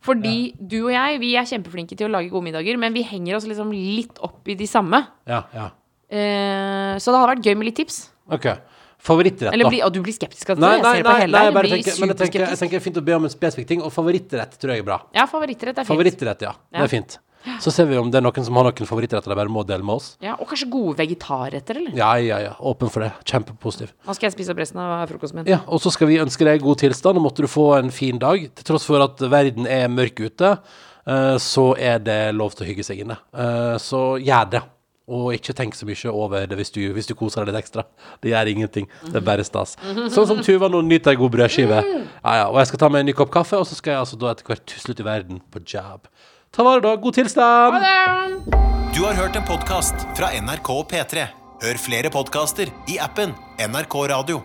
[0.05, 3.39] Fordi du og jeg, vi er kjempeflinke til å lage gode middager, men vi henger
[3.39, 5.01] oss liksom litt opp i de samme.
[5.28, 5.70] Ja, ja.
[7.01, 8.03] Så det hadde vært gøy med litt tips.
[8.32, 8.51] Ok.
[9.05, 9.72] Favorittrett, Eller da?
[9.74, 10.64] bli, og du blir skeptisk av det.
[10.64, 12.46] Nei, jeg nei, ser det på nei, hele nei, jeg bare tenker, men jeg tenker,
[12.48, 14.88] jeg tenker er fint å be om en spesifikk ting, og favorittrett tror jeg er
[14.88, 14.98] bra.
[15.12, 15.92] Ja, favorittrett er fint.
[15.92, 16.55] Favorittrett, ja.
[16.72, 17.18] Det er fint.
[17.61, 19.84] Så ser vi om det er noen som har noen favorittretter de bare må dele
[19.84, 20.07] med oss.
[20.24, 21.92] Ja, og kanskje gode vegetarretter, eller?
[21.98, 22.55] Ja, ja, ja.
[22.64, 23.11] Åpen for det.
[23.28, 23.92] Kjempepositiv.
[24.09, 25.50] Nå skal jeg spise opp resten av frokosten min.
[25.52, 28.16] Ja, og så skal vi ønske deg god tilstand, og måtte du få en fin
[28.22, 28.46] dag.
[28.57, 30.55] Til tross for at verden er mørk ute,
[31.05, 33.18] eh, så er det lov til å hygge seg inne.
[33.36, 34.62] Eh, Så gjør det.
[35.05, 37.84] Og ikke tenk så mye over det hvis du, hvis du koser deg litt ekstra.
[38.24, 38.88] Det gjør ingenting.
[39.05, 39.76] Det er bare stas.
[40.14, 41.82] Sånn som Tuva nå nyter ei god brødskive.
[41.84, 42.46] Ja, ja.
[42.48, 44.32] Og jeg skal ta meg en ny kopp kaffe, og så skal jeg altså da
[44.32, 46.09] etter hvert tusle ut i verden på job.
[46.55, 46.94] Ta vare, da.
[46.96, 48.48] God tilstand!
[48.94, 51.28] Du har hørt en podkast fra NRK og P3.
[51.64, 54.40] Hør flere podkaster i appen NRK Radio.